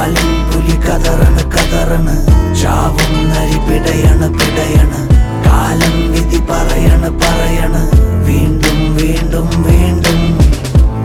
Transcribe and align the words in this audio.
കാലം 0.00 0.28
പുലി 0.50 0.74
കതറണ് 0.84 1.42
കതറണ്. 1.54 2.12
ചാവും 2.60 3.10
നരി 3.30 3.58
പിടയണ് 3.66 4.28
പിടയണ്. 4.36 5.00
കാലം 5.46 5.96
വിധി 6.12 6.40
പറയണ് 6.50 7.08
പറയണ്. 7.22 7.82
വീണ്ടും 8.28 8.78
വീണ്ടും 8.98 9.48
വീണ്ടും. 9.66 10.22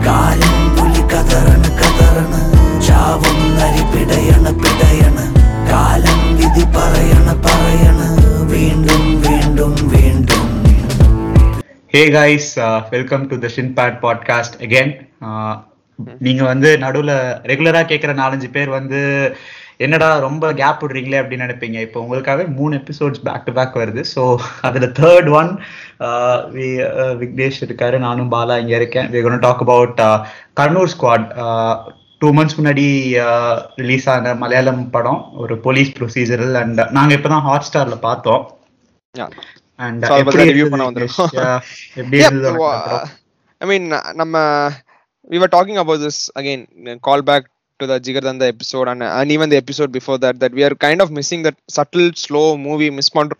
കാലം 0.06 0.56
പുലി 0.78 1.02
കതറണ് 1.12 1.70
കതറണ്. 1.80 2.40
ചാവും 2.86 3.38
നരി 3.58 3.84
പിടയണ് 3.92 4.52
പിടയണ്. 4.62 5.26
കാലം 5.72 6.22
വിധി 6.40 6.66
പറയണ് 6.78 7.36
പറയണ്. 7.46 8.08
വീണ്ടും 8.54 9.04
വീണ്ടും 9.28 9.74
വീണ്ടും. 9.94 10.44
Hey 11.94 12.04
guys 12.18 12.52
welcome 12.96 13.22
to 13.30 13.36
to 13.36 13.42
the 13.46 13.54
Shinpad 13.56 13.94
podcast 14.08 14.54
again. 14.68 14.90
Uh, 15.28 15.54
நீங்க 16.18 16.42
வந்து 16.52 16.70
நடுவுல 16.80 17.12
ரெகுலரா 17.50 17.82
கேட்குற 17.90 18.12
நாலஞ்சு 18.22 18.48
பேர் 18.56 18.70
வந்து 18.78 19.00
என்னடா 19.84 20.08
ரொம்ப 20.24 20.52
கேப் 20.60 20.82
விடுறீங்களே? 20.82 21.18
அப்படின்னு 21.20 21.46
நினைப்பீங்க. 21.46 21.78
இப்போ 21.86 21.98
உங்களுக்காகவே 22.04 22.44
மூணு 22.58 22.74
எபிசோட்ஸ் 22.76 23.22
பேக் 23.26 23.44
டு 23.44 23.52
பேக் 23.58 23.76
வருது. 23.82 24.02
ஸோ 24.14 24.22
அதுல 24.68 24.86
தேர்ட் 25.00 25.30
ஒன் 25.40 25.50
விக்னேஷ் 27.22 27.60
இருக்காரு 27.66 27.98
நானும் 28.06 28.32
பாலா 28.32 28.56
இங்க 28.62 28.74
இருக்கேன். 28.76 29.10
We 29.14 29.22
gonna 29.26 29.44
talk 29.46 29.62
about 29.66 30.00
Kannur 30.60 30.92
squad 30.94 31.26
two 32.18 32.28
months 32.36 32.58
முன்னாடி 32.60 32.86
ரிலீஸ் 33.82 34.08
ஆன 34.08 34.34
மலையாளம் 34.34 34.90
படம் 34.90 35.20
ஒரு 35.36 35.56
போலீஸ் 35.58 35.90
ப்ரொசீஜரல் 35.98 36.54
அண்ட் 36.62 36.80
நாங்க 36.98 37.14
இப்பதான் 37.14 37.46
ஹாட் 37.48 37.68
ஸ்டார்ல 37.68 37.98
பார்த்தோம். 38.08 38.44
அண்ட் 39.76 40.04
எப்படி 40.04 40.44
எப்படி? 40.64 41.06
I 43.60 43.66
mean, 43.68 43.84
நம்ம 44.12 44.38
we 45.32 45.38
were 45.42 45.48
talking 45.56 45.78
about 45.78 45.98
this 46.06 46.18
again. 46.40 46.62
Call 47.08 47.22
back 47.22 47.44
to 47.80 47.86
the 47.90 47.98
Jigardanda 48.06 48.46
episode 48.54 48.88
and 48.92 49.02
and 49.02 49.32
even 49.36 49.48
the 49.54 49.58
episode 49.64 49.90
before 49.98 50.18
that 50.24 50.36
that 50.42 50.52
we 50.58 50.62
are 50.68 50.74
kind 50.86 51.00
of 51.04 51.10
missing 51.18 51.42
that 51.46 51.56
subtle, 51.78 52.08
slow 52.26 52.46
movie 52.68 52.90
miss 53.00 53.10
பண்ற 53.16 53.34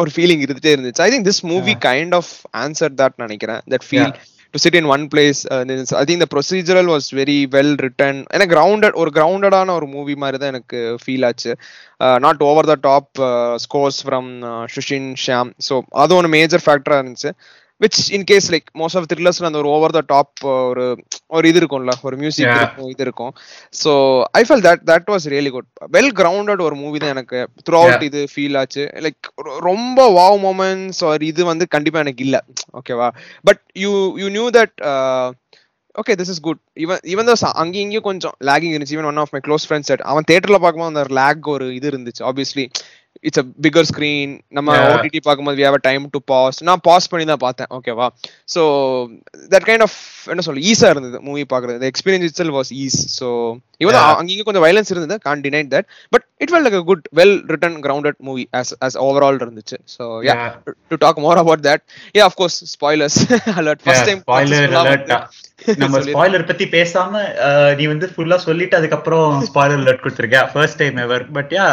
ஒரு 0.00 0.10
feeling 0.14 0.42
இருந்துட்டே 0.44 0.72
இருந்துச்சு. 0.74 1.02
I 1.04 1.08
think 1.12 1.26
this 1.28 1.40
movie 1.52 1.72
kind 1.86 2.12
of 2.18 2.28
answer 2.62 2.92
that 3.00 3.16
நினைக்கிறேன். 3.22 3.62
That 3.72 3.86
feel 3.86 4.12
to 4.54 4.58
sit 4.64 4.76
in 4.80 4.88
one 4.94 5.04
place 5.12 5.40
I 6.00 6.04
think 6.08 6.22
the 6.24 6.28
procedural 6.34 6.88
was 6.92 7.08
very 7.20 7.38
well 7.54 7.72
written 7.84 8.18
ஏன்னா 8.34 8.46
grounded 8.52 8.98
ஒரு 9.02 9.10
கிரவுண்டடான 9.16 9.74
ஒரு 9.78 9.86
movie 9.94 10.14
மாதிரி 10.22 10.38
தான் 10.42 10.52
எனக்கு 10.54 10.78
ஃபீல் 11.02 11.24
ஆச்சு. 11.28 11.52
Not 12.26 12.44
over 12.50 12.70
the 12.72 12.76
top 12.88 13.22
scores 13.64 14.00
from 14.06 14.30
Sushin 14.74 15.10
Shyam 15.24 15.52
so 15.68 15.76
அது 16.04 16.14
ஒன்று 16.18 16.32
மேஜர் 16.36 16.64
ஃபேக்டராக 16.66 17.02
இருந்துச்சு. 17.02 17.32
Which 17.84 17.98
in 18.16 18.26
case 18.30 18.46
like 18.54 18.66
most 18.80 18.98
of 19.00 19.06
த்ரில்லர்ஸ்ல 19.10 19.48
அந்த 19.48 19.60
ஒரு 19.62 19.70
ஓவர் 19.76 19.94
த 19.98 20.02
டாப் 20.12 20.44
ஒரு 20.70 20.84
ஒரு 21.36 21.44
இது 21.50 21.60
இருக்கும்ல 21.60 21.92
ஒரு 22.08 22.16
மியூசிக். 22.22 22.52
இருக்கும் 22.60 22.90
இது 22.94 23.04
இருக்கும். 23.06 23.32
So 23.82 23.92
I 24.40 24.42
fell 24.48 24.64
that 24.68 24.82
that 24.90 25.10
was 25.12 25.26
really 25.34 25.52
good 25.56 25.68
well 25.96 26.12
grounded 26.20 26.64
ஒரு 26.68 26.78
மூவி 26.82 27.00
தான் 27.04 27.14
எனக்கு. 27.16 27.40
Through 27.66 27.78
out. 27.82 28.06
இது 28.10 28.22
ஃபீல் 28.32 28.58
ஆச்சு. 28.62 28.84
லைக் 29.06 29.30
ரொம்ப 29.68 30.08
வாவ் 30.18 30.38
மூமெண்ட்ஸ் 30.46 31.02
ஒரு 31.10 31.26
இது 31.32 31.44
வந்து 31.52 31.66
கண்டிப்பா 31.76 32.04
எனக்கு 32.06 32.24
இல்ல. 32.28 32.38
ஓகேவா 32.80 33.10
but 33.50 33.62
you 33.84 33.92
you 34.22 34.28
knew 34.38 34.48
that 34.58 34.76
okay 36.00 36.14
this 36.18 36.30
is 36.32 36.42
good 36.46 36.60
even 36.82 37.00
even 37.12 37.28
though 37.28 37.34
அங்கேயும் 37.62 37.84
இங்கேயும் 37.86 38.08
கொஞ்சம் 38.08 38.34
லேகிங் 38.48 38.72
இருந்துச்சு. 38.74 38.96
Even 38.96 39.08
one 39.10 39.20
of 39.22 39.32
my 39.36 39.40
close 39.46 39.64
friends 39.68 39.90
அவன் 40.12 40.26
தேட்டர்ல 40.30 40.58
பார்க்கும்போது 40.64 40.92
அந்த 40.92 41.02
லேக் 41.20 41.48
ஒரு 41.54 41.66
இது 41.78 41.88
இருந்துச்சு. 41.92 42.22
Obviously 42.28 42.64
it's 43.28 43.40
a 43.42 43.44
bigger 43.64 43.88
screen 43.88 44.30
நம்ம. 44.56 44.76
ஓடிடி 44.92 45.20
பார்க்கும்போது 45.24 45.58
we 45.58 45.64
have 45.66 45.76
time 45.88 46.04
to 46.14 46.20
pause 46.32 46.58
நான் 46.68 46.82
பாஸ் 46.88 47.08
பண்ணி 47.12 47.24
தான் 47.30 47.42
பார்த்தேன். 47.46 47.70
ஓகேவா 47.78 48.06
ஸோ 48.54 48.62
தட் 49.54 49.66
கைண்ட் 49.68 49.84
ஆஃப் 49.86 49.98
என்ன 50.32 50.44
சொல்ல 50.46 50.62
ஈஸா 50.70 50.88
இருந்தது 50.94 51.18
மூவி 51.28 51.44
பார்க்குறது. 51.52 51.90
Experience 51.92 52.26
itself 52.42 52.54
was 52.58 52.72
ease 52.84 53.00
so 53.18 53.28
Yeah. 53.82 54.08
அங்கேயும் 54.20 54.46
கொஞ்சம் 54.46 54.64
வயலன்ஸ் 54.64 54.90
இருந்தது. 54.92 55.16
Can't 55.26 55.42
deny 55.44 55.68
that 55.74 55.86
but 56.14 56.24
it 56.44 56.50
well 56.54 56.64
like 56.66 56.76
a 56.78 56.82
good 56.88 57.04
well 57.18 57.36
written 57.52 57.78
grounded 57.86 58.18
movie 58.28 58.42
as 58.60 58.70
as 58.86 58.94
overall 59.04 59.38
இருந்துச்சு. 59.44 59.76
So 59.94 60.02
yeah 60.28 60.34
Yeah. 60.40 60.50
To 60.90 60.98
talk 61.04 61.20
more 61.26 61.40
about 61.42 61.62
that 61.68 61.84
yeah 62.18 62.24
of 62.30 62.36
course 62.40 62.58
spoilers 62.74 63.18
alert 63.60 63.82
first 63.86 64.08
time. 64.10 64.20
நம்ம 65.82 65.96
spoiler 66.06 66.46
பத்தி 66.46 66.64
பேசாம 66.74 67.22
நீ 67.78 67.84
வந்து 67.86 68.06
ஃபுல்லா 68.12 68.38
சொல்லிட்டு 68.44 68.78
அதுக்கப்புறம் 68.78 69.34
spoiler 69.48 69.82
alert 69.82 70.04
கொடுத்துருக்க. 70.04 70.40
First 70.52 70.80
time 70.82 71.02
ever 71.04 71.24
but 71.32 71.52
yeah 71.56 71.66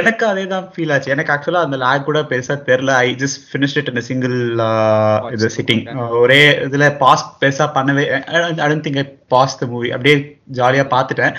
எனக்கு 0.00 0.24
அதே 0.26 0.44
தான் 0.46 0.66
ஃபீல் 0.72 0.92
ஆச்சு. 0.94 1.12
எனக்கு 1.14 1.32
ஆக்சுவலா 1.34 1.62
அந்த 1.66 1.76
லேக் 1.76 2.06
கூட 2.08 2.20
பெருசா 2.30 2.54
தெரியல. 2.68 2.92
I 3.06 3.08
just 3.22 3.40
finished 3.50 3.78
it 3.80 3.90
in 3.92 4.06
single 4.10 4.36
இது 5.36 5.50
சிட்டிங் 5.56 5.82
ஒரே 6.22 6.40
இதுல 6.66 6.88
பாஸ் 6.96 7.24
பெருசா 7.42 7.66
பண்ணவே 7.76 8.04
I 8.62 8.68
think 8.86 9.00
pause 9.32 9.58
the 9.60 9.66
movie 9.72 9.88
அப்படியே 9.96 10.16
ஜாலியாக 10.58 10.88
பார்த்துட்டேன். 10.94 11.34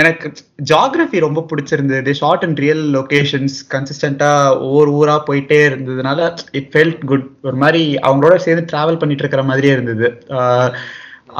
எனக்கு 0.00 0.26
ஜாகிரஃபி 0.72 1.18
ரொம்ப 1.26 1.44
பிடிச்சிருந்தது. 1.50 2.12
ஷார்ட் 2.22 2.46
அண்ட் 2.46 2.62
ரியல் 2.64 2.84
லொக்கேஷன்ஸ் 2.96 3.56
கன்சிஸ்டண்டா 3.74 4.32
ஒவ்வொரு 4.66 4.92
ஊராக 5.00 5.20
போயிட்டே 5.28 5.60
இருந்ததுனால 5.70 6.28
இட் 6.60 6.72
ஃபெல்ட் 6.74 7.06
குட் 7.12 7.28
ஒரு 7.48 7.58
மாதிரி 7.64 7.84
அவங்களோட 8.08 8.36
சேர்ந்து 8.46 8.68
ட்ராவல் 8.72 9.00
பண்ணிட்டு 9.02 9.24
இருக்கிற 9.26 9.44
மாதிரியே 9.52 9.76
இருந்தது. 9.78 10.10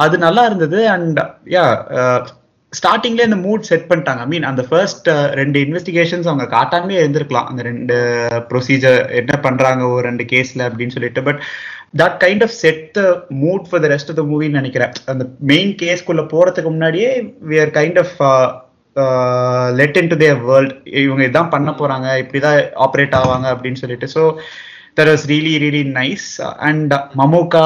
அது 0.05 0.15
நல்லா 0.25 0.43
இருந்தது 0.49 0.79
அண்ட் 0.95 1.21
யா 1.57 1.65
ஸ்டார்டிங்ல 2.73 3.25
இந்த 3.27 3.37
மூட் 3.43 3.67
செட் 3.67 3.85
பண்ணிட்டாங்க. 3.89 4.21
ஐ 4.23 4.29
மீன் 4.31 4.47
அந்த 4.49 4.61
ஃபர்ஸ்ட் 4.69 5.07
ரெண்டு 5.39 5.57
இன்வெஸ்டிகேஷன்ஸ் 5.65 6.27
அவங்க 6.29 6.45
காட்டாமே 6.55 6.95
இருந்திருக்கலாம். 7.01 7.47
அந்த 7.51 7.61
ரெண்டு 7.67 7.95
ப்ரொசீஜர் 8.49 8.97
என்ன 9.19 9.33
பண்றாங்க 9.45 9.83
ஒரு 9.93 10.03
ரெண்டு 10.07 10.23
கேஸ்ல 10.31 10.65
அப்படின்னு 10.69 10.95
சொல்லிட்டு. 10.95 11.21
But 11.27 11.39
that 12.01 12.17
kind 12.23 12.43
of 12.45 12.55
set 12.61 12.83
the 12.97 13.01
mood 13.43 13.65
for 13.69 13.81
the 13.83 13.89
rest 13.93 14.11
of 14.11 14.19
the 14.19 14.25
மூவின்னு 14.31 14.59
நினைக்கிறேன். 14.61 14.93
அந்த 15.11 15.25
மெயின் 15.51 15.73
கேஸ்க்குள்ள 15.81 16.23
போறதுக்கு 16.33 16.69
முன்னாடியே 16.75 17.09
we 17.49 17.57
are 17.63 17.73
kind 17.79 17.99
of 18.03 18.15
let 19.79 19.97
in 20.01 20.11
to 20.11 20.17
their 20.23 20.39
world 20.49 20.73
இவங்க 21.03 21.23
இதான் 21.29 21.53
பண்ண 21.55 21.71
போறாங்க 21.79 22.07
இப்படிதான் 22.23 22.59
ஆப்ரேட் 22.85 23.15
ஆவாங்க 23.21 23.47
அப்படின்னு 23.53 23.81
சொல்லிட்டு. 23.83 24.07
So 24.15 24.21
that 24.97 25.11
was 25.11 25.25
really 25.33 25.53
really 25.63 25.83
nice 25.99 26.29
and 26.67 26.93
Mammukka 27.21 27.65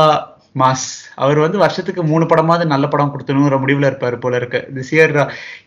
mass 0.59 0.87
அவர் 1.23 1.39
வந்து 1.43 1.57
வருஷத்துக்கு 1.63 2.01
மூணு 2.11 2.25
படமாவது 2.29 2.63
நல்ல 2.71 2.85
படம் 2.93 3.11
கொடுத்தணுங்கிற 3.13 3.57
முடிவுல 3.63 3.89
இருப்பாரு 3.89 4.17
போல 4.23 4.39
இருக்கு. 4.39 4.59
திஸ் 4.77 4.93
இயர் 4.95 5.13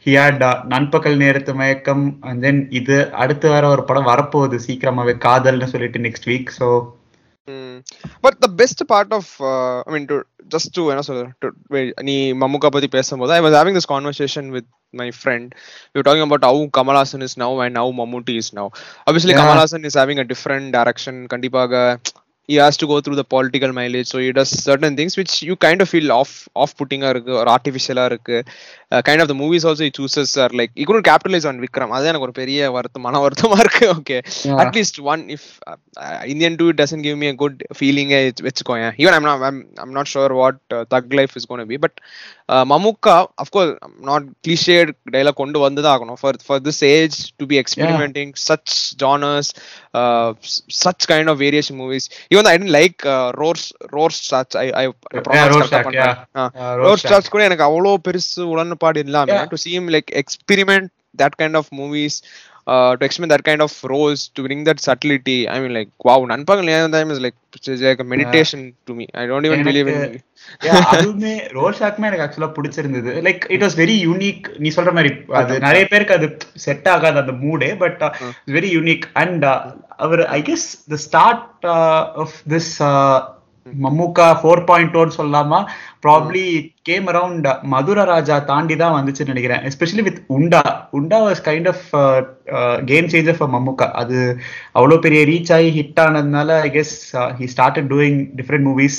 ஹியாட் 0.07 0.43
நண்பகல் 0.75 1.17
நேரத்து 1.23 1.53
மயக்கம் 1.61 2.05
அண்ட் 2.29 2.43
தென் 2.47 2.61
இது 2.81 2.97
அடுத்து 3.25 3.47
வேற 3.55 3.65
ஒரு 3.75 3.85
படம் 3.91 4.11
வரப்போகுது 4.13 4.59
சீக்கிரமாவே 4.67 5.15
காதல்னு 5.27 5.73
சொல்லிட்டு 5.75 6.05
next 6.07 6.29
week 6.33 6.53
so 6.59 6.69
but 8.25 8.39
the 8.45 8.49
best 8.61 8.83
part 8.87 9.15
of 9.19 9.31
I 9.87 9.93
mean 9.95 10.07
to 10.13 10.17
just 10.55 10.73
to 10.77 10.83
என்ன 10.93 11.03
சொல்ற 11.09 11.51
நீ 12.09 12.17
மம்முக்கா 12.33 12.71
பத்தி 12.77 12.91
பேசும்போது 12.99 13.35
I 13.39 13.41
was 13.47 13.57
having 13.61 13.79
this 13.79 13.91
conversation 13.95 14.51
with 14.57 14.71
my 14.95 15.11
friend 15.11 15.55
we 15.93 15.97
were 15.99 16.07
talking 16.07 16.23
about 16.23 16.43
how 16.45 16.57
Kamal 16.77 16.97
Hassan 16.99 17.23
is 17.23 17.35
now 17.37 17.61
and 17.61 17.77
how 17.77 17.87
Mammootty 17.91 18.35
is 18.37 18.53
now 18.53 18.65
obviously 19.07 19.33
Yeah. 19.33 19.41
Kamal 19.41 19.61
Hassan 19.63 19.85
is 19.85 19.95
having 19.95 20.19
a 20.19 20.27
different 20.33 20.67
direction 20.73 21.15
கண்டிப்பாக 21.29 21.73
he 22.50 22.56
has 22.64 22.76
to 22.82 22.86
go 22.92 22.98
through 23.04 23.18
the 23.20 23.26
political 23.34 23.72
mileage 23.78 24.08
so 24.12 24.18
he 24.24 24.28
does 24.38 24.50
certain 24.68 24.94
things 25.00 25.14
which 25.20 25.34
you 25.48 25.56
kind 25.66 25.80
of 25.84 25.88
feel 25.94 26.12
off 26.18 26.32
off 26.62 26.72
putting 26.82 27.02
இருக்கு 27.10 27.32
or 27.40 27.46
artificial 27.56 27.98
இருக்கு 28.10 28.38
uh, 28.92 29.02
kind 29.08 29.22
of 29.24 29.28
the 29.32 29.36
movies 29.42 29.64
also 29.70 29.84
he 29.88 29.92
chooses 29.98 30.32
are 30.44 30.52
like 30.60 30.72
he 30.80 30.86
couldn't 30.90 31.08
capitalize 31.10 31.46
on 31.52 31.58
Vikram 31.64 31.92
அது 31.98 32.08
எனக்கு 32.12 32.28
ஒரு 32.28 32.36
பெரிய 32.40 32.70
வருத்தம் 32.76 33.06
மன 33.08 33.22
வருத்தமா 33.26 33.58
இருக்கு 33.66 33.88
okay 33.98 34.20
Yeah. 34.50 34.62
at 34.64 34.72
least 34.78 34.96
one 35.14 35.24
if 35.36 35.44
uh, 35.72 35.78
uh, 36.06 36.22
Indian 36.34 36.56
2 36.62 36.70
doesn't 36.82 37.04
give 37.08 37.18
me 37.24 37.30
a 37.34 37.38
good 37.44 37.58
feeling 37.82 38.12
eh, 38.20 38.24
வச்சுக்கோங்க 38.48 38.88
even 39.04 39.14
I'm 39.18 39.28
not 39.30 39.44
I'm, 39.50 39.60
I'm 39.84 39.94
not 40.00 40.10
sure 40.16 40.30
what 40.44 40.60
uh, 40.78 40.84
Thug 40.94 41.14
Life 41.20 41.36
is 41.42 41.48
going 41.52 41.64
uh, 42.55 42.65
of 43.43 43.49
course 43.55 43.71
not 44.09 44.23
cliched 44.45 44.91
dialogue 45.15 45.39
கொண்டு 45.41 45.59
வந்து 45.65 45.81
தான் 45.85 45.95
ஆகணும் 45.97 46.19
for 46.23 46.33
for 46.49 46.57
this 46.67 46.79
age 46.93 47.17
to 47.41 47.47
be 47.53 47.57
experimenting 47.63 48.29
such 48.49 48.71
genres 49.03 49.49
uh, 50.01 50.29
s- 50.51 50.63
such 50.85 51.03
kind 51.13 51.29
of 51.33 51.37
variation 51.45 51.77
movies 51.83 52.07
even 52.31 52.43
though 52.45 52.55
I 52.55 52.59
didn't 52.59 52.75
like 52.81 52.99
uh, 53.15 53.29
Roars 53.41 53.65
Roars 53.97 54.19
Such 54.33 54.55
I 54.65 54.69
I 54.83 54.85
pronounce 55.27 55.55
Rorschach, 55.55 55.85
correct 55.87 55.99
yeah. 56.01 56.15
Ah 56.41 56.45
Uh, 56.45 56.73
ரோட் 56.79 56.87
Rorschach. 56.87 57.05
Stars 57.05 57.33
கூட 57.35 57.43
எனக்கு 57.51 57.67
அவ்வளோ 57.69 57.93
பெருசு 58.09 58.43
உடன்பாடு 58.55 59.05
இல்லாம 59.07 59.31
Yeah. 59.35 59.47
To 59.53 59.59
him 59.75 59.87
like 59.97 60.11
experiment 60.23 60.89
that 61.15 61.35
kind 61.41 61.55
of 61.61 61.67
movies 61.81 62.15
uh, 62.68 62.92
to 62.96 63.06
experiment 63.06 63.32
that 63.34 63.44
kind 63.44 63.62
of 63.62 63.74
roles 63.86 64.22
to 64.36 64.44
bring 64.46 64.62
that 64.64 64.80
subtlety 64.80 65.38
i 65.48 65.60
mean 65.62 65.74
like 65.78 65.92
wow 66.08 66.18
நண்பகல் 66.32 66.70
நேரம் 66.70 66.96
time 66.96 67.12
is 67.14 67.20
like 67.26 67.38
it's 67.58 67.84
like 67.86 68.02
a 68.06 68.10
meditation 68.14 68.60
to 68.88 68.94
me 68.98 69.06
i 69.14 69.28
don't 69.30 69.48
even 69.50 69.62
believe 69.70 69.90
in 69.92 69.98
எனக்கு- 69.98 70.24
Yeah, 70.66 70.84
அதுவுமே 70.94 71.32
role 71.56 71.78
ஷாக்மே 71.80 72.08
எனக்கு 72.10 72.26
ஆக்சுவலா 72.26 72.50
பிடிச்சிருந்தது 72.58 73.14
like 73.26 73.46
it 73.56 73.64
was 73.66 73.78
very 73.82 73.96
unique 74.06 74.46
நீ 74.60 74.70
சொல்ற 74.76 74.92
மாதிரி 74.98 75.12
அது 75.40 75.56
நிறைய 75.66 75.86
பேருக்கு 75.88 76.18
அது 76.18 76.28
செட் 76.66 76.88
ஆகாது 76.94 77.20
அந்த 77.24 77.34
மூடே 77.44 77.72
but 77.84 78.04
very 78.58 78.70
unique 78.78 79.06
and 79.24 79.46
our 80.06 80.24
I 80.38 80.42
guess 80.50 80.68
the 80.94 81.00
start 81.08 81.66
of 82.24 82.38
this 82.54 82.72
Mammukka 83.67 84.27
four 84.41 84.63
point 84.69 84.93
டோன்னு 84.95 85.17
சொல்லாமா 85.19 85.59
probably 86.05 86.45
came 86.89 87.07
around 87.13 87.47
Madhura 87.73 88.05
Raja 88.11 88.37
தாண்டி 88.51 88.75
தான் 88.83 88.95
வந்துச்சுன்னு 88.97 89.33
நினைக்கிறேன். 89.33 89.63
Especially 89.69 90.03
with 90.09 90.21
Unda 90.37 90.63
Unda 90.99 91.19
was 91.27 91.43
kind 91.49 91.69
of 91.73 91.85
game 92.91 93.11
changer 93.13 93.39
for 93.41 93.53
Mammukka. 93.57 93.89
அது 94.03 94.17
அவ்வளோ 94.79 94.99
பெரிய 95.07 95.21
ரீச் 95.33 95.53
ஆகி 95.59 95.71
ஹிட் 95.79 96.01
ஆனதுனால 96.07 96.61
I 96.69 96.71
guess 96.79 96.95
he 97.41 97.49
started 97.55 97.91
doing 97.95 98.19
different 98.41 98.69
movies 98.71 98.99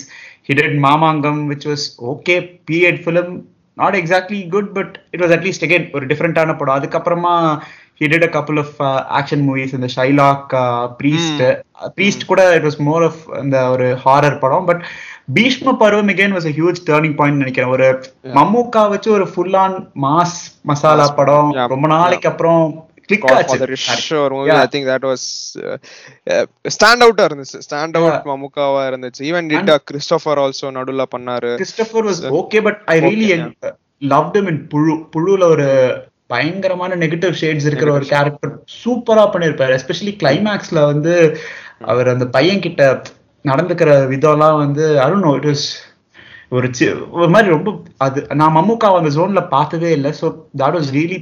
hitted 0.50 0.78
Mamangam 0.88 1.42
which 1.52 1.68
was 1.72 1.88
okay 2.14 2.38
period 2.72 3.02
film 3.06 3.34
not 3.78 3.96
exactly 4.00 4.40
good 4.56 4.72
but 4.78 4.96
it 5.14 5.22
was 5.24 5.36
at least 5.36 5.66
again 5.68 5.88
ஒரு 5.98 6.06
டிஃப்ரெண்டான 6.12 6.56
படம். 6.58 6.78
அதுக்கப்புறமா 6.80 7.36
he 8.00 8.06
did 8.14 8.24
a 8.28 8.32
couple 8.36 8.58
of 8.64 8.70
uh, 8.90 9.20
action 9.20 9.42
movies 9.48 9.72
இந்த 9.78 9.90
Shylock 9.96 10.54
priest 11.00 11.44
priest 11.98 12.30
கூட 12.32 12.44
it 12.58 12.66
was 12.68 12.80
more 12.90 13.04
of 13.10 13.20
இந்த 13.44 13.58
ஒரு 13.74 13.90
horror 14.06 14.38
படம். 14.46 14.66
But 14.70 14.82
Bheeshma 15.38 15.76
Parvam 15.84 16.10
again 16.14 16.34
was 16.38 16.48
a 16.52 16.56
huge 16.60 16.80
turning 16.88 17.18
point 17.20 17.42
நினைக்கிறேன். 17.44 17.74
ஒரு 17.76 17.90
மம்முக்கா 18.40 18.86
வச்சு 18.94 19.12
ஒரு 19.18 19.28
ஃபுல் 19.34 19.60
ஆன் 19.66 19.78
மாஸ் 20.08 20.40
மசாலா 20.72 21.08
படம். 21.20 21.52
ரொம்ப 21.76 21.88
நாளைக்கு 21.98 22.30
அப்புறம் 22.34 22.64
கிளிக் 23.08 23.26
ஆச்சு. 23.32 24.18
ஒரு 24.26 24.34
movie. 24.36 24.50
Yeah. 24.50 24.60
I 24.66 24.70
think 24.74 24.86
that 24.92 25.04
was 25.10 25.24
uh, 25.62 25.78
uh, 26.34 26.46
stand 26.76 27.02
out 27.06 27.18
இருந்துச்சு. 27.28 27.60
Stand 27.68 27.96
out 28.00 28.12
Yeah. 28.12 28.22
மமுக்காவா 28.30 28.82
இருந்துச்சு. 28.90 29.22
Even 29.30 29.44
did 29.54 29.70
uh, 29.74 29.78
Christopher 29.90 30.42
also 30.44 30.70
நடுவுல 30.78 31.06
பண்ணாரு. 31.16 31.52
Christopher 31.62 32.08
was 32.10 32.22
okay 32.40 32.62
but 32.68 32.80
I 32.96 32.98
really 33.08 33.30
him 34.38 34.48
in 34.52 34.58
Puzhu 34.74 34.96
புழுல 35.16 35.44
ஒரு 35.56 35.68
பயங்கரமான 36.34 36.96
நெகட்டிவ் 36.96 37.40
ஷேட்ஸ் 37.42 37.66
இருக்கிற 37.66 37.92
ஒரு 37.92 38.06
கேரக்டர் 38.06 38.54
சூப்பரா 38.84 39.26
பண்ணிருப்பாரு. 39.34 39.74
எஸ்பெஷலி 39.78 40.14
கிளைமேக்ஸ்ல 40.24 40.86
வந்து 40.86 41.14
அவர் 41.82 42.08
அந்த 42.08 42.26
பையன் 42.28 42.62
கிட்ட 42.62 43.02
நடந்துக்கிற 43.46 43.92
விதம்லாம் 44.14 44.58
வந்து 44.58 45.02
அருண் 45.02 45.28
இட் 45.34 45.46
வாஸ் 45.46 45.66
ஒரு 46.50 46.70
சி- 46.80 47.10
ஒரு 47.10 47.30
மாதிரி 47.30 47.50
ரொம்ப 47.50 47.70
அது 47.98 48.26
நான் 48.34 48.56
மம்முக்கா 48.56 48.96
அந்த 48.96 49.10
ஜோன்ல 49.10 49.48
பார்த்ததே 49.48 49.92
இல்லை. 49.92 50.12
So 50.22 50.26
that 50.58 50.76
was 50.76 50.92
really 50.92 51.20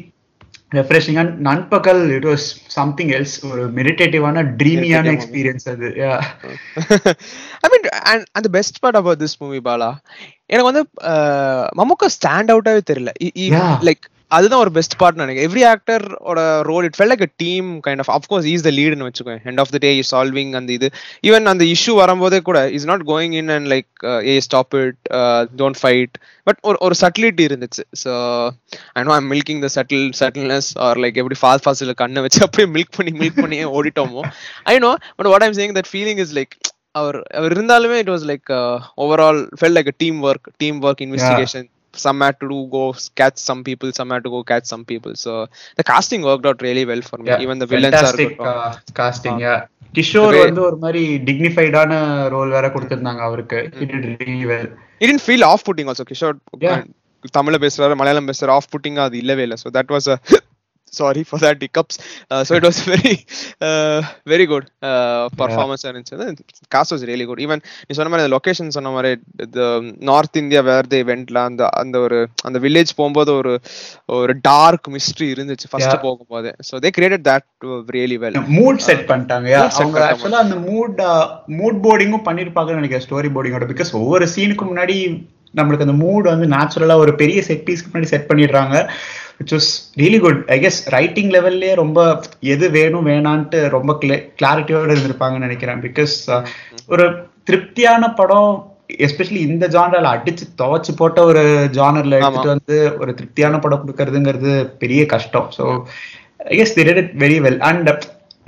refreshing 0.76 1.18
and 1.18 1.40
Nanpakal 1.40 2.10
it 2.10 2.26
was 2.26 2.46
something 2.76 3.10
else 3.10 3.38
ஒரு 3.52 3.64
மெடிடேட்டிவான 3.76 4.44
ட்ரீமியான 4.58 5.08
எக்ஸ்பீரியன்ஸ் 5.16 5.68
அது. 5.70 5.88
ஐ 7.62 7.70
மீன் 7.72 7.88
அண்ட் 8.04 8.26
அந்த 8.32 8.50
best 8.52 8.80
part 8.80 8.96
about 8.96 9.22
this 9.22 9.40
movie 9.40 9.62
Bala 9.64 9.90
எனக்கு 10.46 10.70
வந்து 10.72 10.84
மமுக்கா 11.82 12.08
ஸ்டாண்ட் 12.16 12.52
அவுட்டாவே 12.54 12.80
தெரியல. 12.92 13.10
லைக் 13.82 14.06
அதுதான் 14.38 14.62
ஒரு 14.64 14.72
பெஸ்ட் 14.76 14.96
பார்ட் 15.02 15.20
நினைக்கிறேன். 15.22 15.48
எவ்ரி 15.50 15.64
ஆக்டர் 15.72 16.04
ஓட 16.32 16.40
role 16.70 16.86
it 16.88 16.98
fell 16.98 17.12
like 17.12 17.24
a 17.28 17.30
team 17.44 17.68
kind 17.88 18.02
of 18.04 18.12
of course 18.16 18.48
is 18.54 18.66
the 18.68 18.72
லீடுன்னு 18.78 19.08
வச்சுக்கோ 19.08 19.36
end 19.52 19.62
of 19.64 19.72
the 19.76 19.80
day 19.86 19.92
is 20.02 20.12
solving 20.14 20.52
அந்த 20.60 20.72
இது. 20.78 20.88
ஈவன் 21.30 21.50
அந்த 21.54 21.66
இஷ்யூ 21.74 21.94
வரும்போதே 22.02 22.40
கூட 22.50 22.60
is 22.78 22.88
not 22.92 23.04
going 23.12 23.36
in 23.42 23.52
and 23.56 23.70
like 23.74 23.90
a 24.32 24.36
stop 24.48 24.76
it 24.82 25.00
don't 25.62 25.80
fight 25.82 26.14
but 26.48 26.60
ஒரு 26.70 26.80
ஒரு 26.88 26.98
subtlety 27.04 27.46
இருந்துச்சு. 27.50 27.84
So 28.04 28.12
I 28.98 29.04
know 29.10 29.16
I'm 29.20 29.30
milking 29.34 29.62
the 29.66 29.72
subtle 29.78 30.06
subtleness 30.22 30.70
or 30.88 31.02
like 31.06 31.20
எப்படி 31.24 31.40
fast 31.44 31.66
ஃபாஸ்ட்ல 31.68 31.96
கண்ணை 32.04 32.24
வச்சு 32.28 32.42
அப்படியே 32.48 32.70
மில்க் 32.78 32.96
பண்ணி 33.00 33.14
மில்க் 33.22 33.42
பண்ணி 33.44 33.60
ஓடிட்டோமோ. 33.80 34.24
I 34.74 34.78
know 34.86 34.94
but 35.20 35.32
what 35.34 35.46
I'm 35.48 35.58
saying 35.60 35.76
that 35.80 35.92
feeling 35.94 36.22
is 36.26 36.36
like 36.40 36.56
அவர் 37.00 37.18
அவர் 37.40 37.54
இருந்தாலுமே 37.56 37.98
it 38.04 38.14
was 38.14 38.26
like 38.32 38.48
overall 39.04 39.42
fell 39.60 39.78
like 39.78 39.92
team 40.04 40.18
work 40.30 40.50
team 40.64 40.80
work 40.88 41.04
investigation 41.06 41.68
some 42.06 42.20
had 42.22 42.38
to 42.42 42.48
do 42.54 42.60
go 42.76 42.84
catch 43.20 43.38
some 43.50 43.62
people 43.68 43.90
some 43.98 44.10
had 44.14 44.24
to 44.28 44.32
go 44.36 44.42
catch 44.52 44.66
some 44.74 44.84
people 44.92 45.14
so 45.16 45.32
the 45.80 45.84
casting 45.84 46.22
worked 46.30 46.46
out 46.46 46.62
really 46.62 46.86
well 46.92 47.02
for 47.10 47.18
me 47.18 47.30
Yeah, 47.32 47.44
even 47.46 47.58
the 47.64 47.70
villains 47.74 48.02
are 48.02 48.16
good 48.18 48.36
uh, 48.52 48.72
casting, 49.02 49.38
yeah. 49.48 49.60
Kishore 49.98 50.36
வந்து 50.44 50.62
ஒரு 50.68 50.78
மாதிரி 50.84 51.02
டிக்னிஃபைடான 51.28 51.94
role 52.34 52.54
வேற 52.56 52.68
கொடுத்திருந்தாங்க 52.76 53.22
அவருக்கு 53.28 53.58
He 53.80 53.86
did 53.92 54.04
really 54.14 54.46
well. 54.52 54.68
it 55.02 55.06
didn't 55.10 55.26
feel 55.30 55.44
off 55.50 55.64
putting 55.70 55.88
also 55.94 56.06
kishore 56.12 56.36
Yeah. 56.68 56.80
தமிழ்ல 57.38 57.58
பேசுறாரு 57.66 57.98
மலையாளம் 58.02 58.30
பேசுறாரு 58.30 58.54
ஆஃப் 58.58 58.70
புட்டிங் 58.76 59.00
அது 59.06 59.18
இல்லவே 59.24 59.44
இல்லை 59.48 59.58
so 59.64 59.70
that 59.78 59.90
was 59.96 60.06
a 60.14 60.18
sorry 60.94 61.24
for 61.24 61.40
that 61.40 61.58
hiccups 61.64 61.96
uh, 62.32 62.44
so 62.44 62.58
it 62.58 62.64
was 62.64 62.78
very 62.92 63.14
uh, 63.62 64.00
very 64.26 64.46
good 64.52 64.66
uh, 64.82 65.26
performance 65.38 65.84
was 66.92 67.04
really 67.10 67.26
good 67.26 67.40
even 67.40 67.62
நீ 67.88 67.96
சொன்ன 67.96 68.10
மாதிரி 68.10 68.36
location 68.36 68.76
சொன்ன 68.78 68.90
மாதிரி 68.90 69.12
நார்த் 70.00 70.38
இந்தியா 70.38 70.62
வேர் 70.62 70.88
தே 70.90 71.00
வெண்ட்ல 71.12 71.38
அந்த 71.50 71.70
அந்த 71.72 72.00
ஒரு 72.00 72.28
அந்த 72.44 72.60
வில்லேஜ் 72.60 72.94
போகும்போது 72.96 73.34
ஒரு 73.34 73.54
ஒரு 74.06 74.34
டார்க் 74.42 74.88
மிஸ்ட்ரி 74.88 75.28
இருந்துச்சு 75.36 75.70
ஃபர்ஸ்ட். 75.70 76.02
போகும்போது. 76.02 76.56
So 76.72 76.76
they 76.76 76.90
created 76.98 77.26
that 77.30 77.48
really 77.92 78.18
well 78.24 78.40
mood 78.58 78.82
set 78.88 79.10
பண்ணிட்டாங்க. 79.10 79.50
அவங்க 79.74 80.38
அந்த 80.38 80.56
மூட் 80.56 81.00
மூட் 81.62 81.80
போர்டிங்கும் 81.86 82.26
பண்ணிருப்பாங்கன்னு 82.28 82.82
நினைக்கிறேன் 82.82 83.08
ஸ்டோரி 83.08 83.32
போர்டிங்கோட 83.36 83.68
பிகாஸ் 83.74 83.92
ஒவ்வொரு 83.92 84.28
சீனுக்கு 84.36 84.66
முன்னாடி 84.72 84.98
நம்மளுக்கு 85.56 85.88
அந்த 85.88 86.06
மூட் 86.06 86.28
வந்து 86.34 86.48
நேச்சுரலா 86.48 86.96
ஒரு 86.96 87.16
பெரிய 87.16 87.42
செட் 87.42 87.66
பீஸ்க்கு 87.66 87.96
முன்னாடி 87.96 88.10
செட் 88.14 88.30
பண்ணிடுறாங்க. 88.32 88.90
Which 89.42 89.54
was 89.58 89.70
really 90.02 90.20
good 90.26 90.42
I 90.56 90.58
guess 90.66 90.80
writing 90.96 91.32
லெவல்லே 91.36 91.72
ரொம்ப 91.82 92.00
எது 92.54 92.66
வேணும் 92.78 93.08
வேணான்ட்டு 93.12 93.62
ரொம்ப 93.78 93.92
கிளாரிட்டியோட 94.40 94.90
இருந்திருப்பாங்கன்னு 94.96 95.48
நினைக்கிறேன். 95.48 95.82
பிகாஸ் 95.88 96.16
ஒரு 96.94 97.06
திருப்தியான 97.50 98.14
படம் 98.20 98.52
எஸ்பெஷலி 99.06 99.42
இந்த 99.50 99.66
ஜானர்ல 99.76 100.10
அடிச்சு 100.16 100.46
துவைச்சு 100.62 100.92
போட்ட 101.02 101.20
ஒரு 101.30 101.44
ஜானர்ல 101.78 102.18
எடுத்துட்டு 102.20 102.56
வந்து 102.56 102.78
ஒரு 103.02 103.12
திருப்தியான 103.20 103.60
படம் 103.66 103.84
கொடுக்கறதுங்கிறது 103.84 104.54
பெரிய 104.82 105.02
கஷ்டம். 105.14 105.48
So 105.58 105.66
I 106.52 106.56
guess 106.60 106.76
they 106.78 106.84
did 106.88 107.02
it 107.04 107.14
very 107.24 107.38
well 107.46 107.62
and 107.70 107.90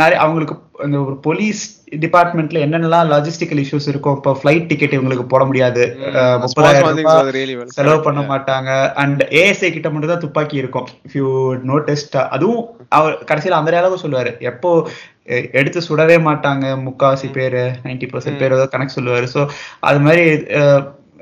நிறைய 0.02 0.18
அவங்களுக்கு 0.24 0.56
அந்த 0.84 0.98
ஒரு 1.08 1.16
போலீஸ் 1.28 1.62
டிபார்ட்மெண்ட்ல 2.04 2.58
என்னென்னலாம் 2.66 3.10
லாஜிஸ்டிக்கல் 3.14 3.62
இஷ்யூஸ் 3.64 3.88
இருக்கும்? 3.92 4.16
இப்போ 4.20 4.32
ஃபிளைட் 4.40 4.68
டிக்கெட் 4.72 4.96
இவங்களுக்கு 4.98 5.26
போட 5.34 5.44
முடியாது. 5.50 5.84
முப்பதாயிரம் 6.44 7.00
ரூபாய். 7.00 7.54
செலவு 7.78 8.00
பண்ண 8.08 8.22
மாட்டாங்க. 8.32 8.72
அண்ட் 9.04 9.24
ஏஎஸ்ஐ 9.42 9.72
கிட்ட 9.78 9.90
மட்டும் 9.94 10.14
தான் 10.14 10.24
துப்பாக்கி 10.26 10.58
இருக்கும். 10.64 10.88
இஃப் 11.08 11.18
யூ 11.22 11.28
நோட்டிஸ்ட் 11.72 12.18
அதுவும் 12.38 12.64
அவர் 13.00 13.16
கடைசியில 13.32 13.60
அந்த 13.60 13.78
அளவுக்கு 13.82 14.06
சொல்லுவாரு. 14.06 14.34
எப்போ 14.52 14.72
எடுத்து 15.60 15.80
சுடவே 15.90 16.18
மாட்டாங்க 16.30 16.66
முக்காவாசி 16.88 17.28
பேரு 17.38 17.64
நைன்டி 17.86 18.08
பர்சன்ட் 18.14 18.42
பேர் 18.42 18.56
ஏதோ 18.58 18.66
கணக்கு 18.74 18.98
சொல்லுவாரு. 18.98 19.28
சோ 19.36 19.42
அது 19.90 20.02
மாதிரி 20.08 20.26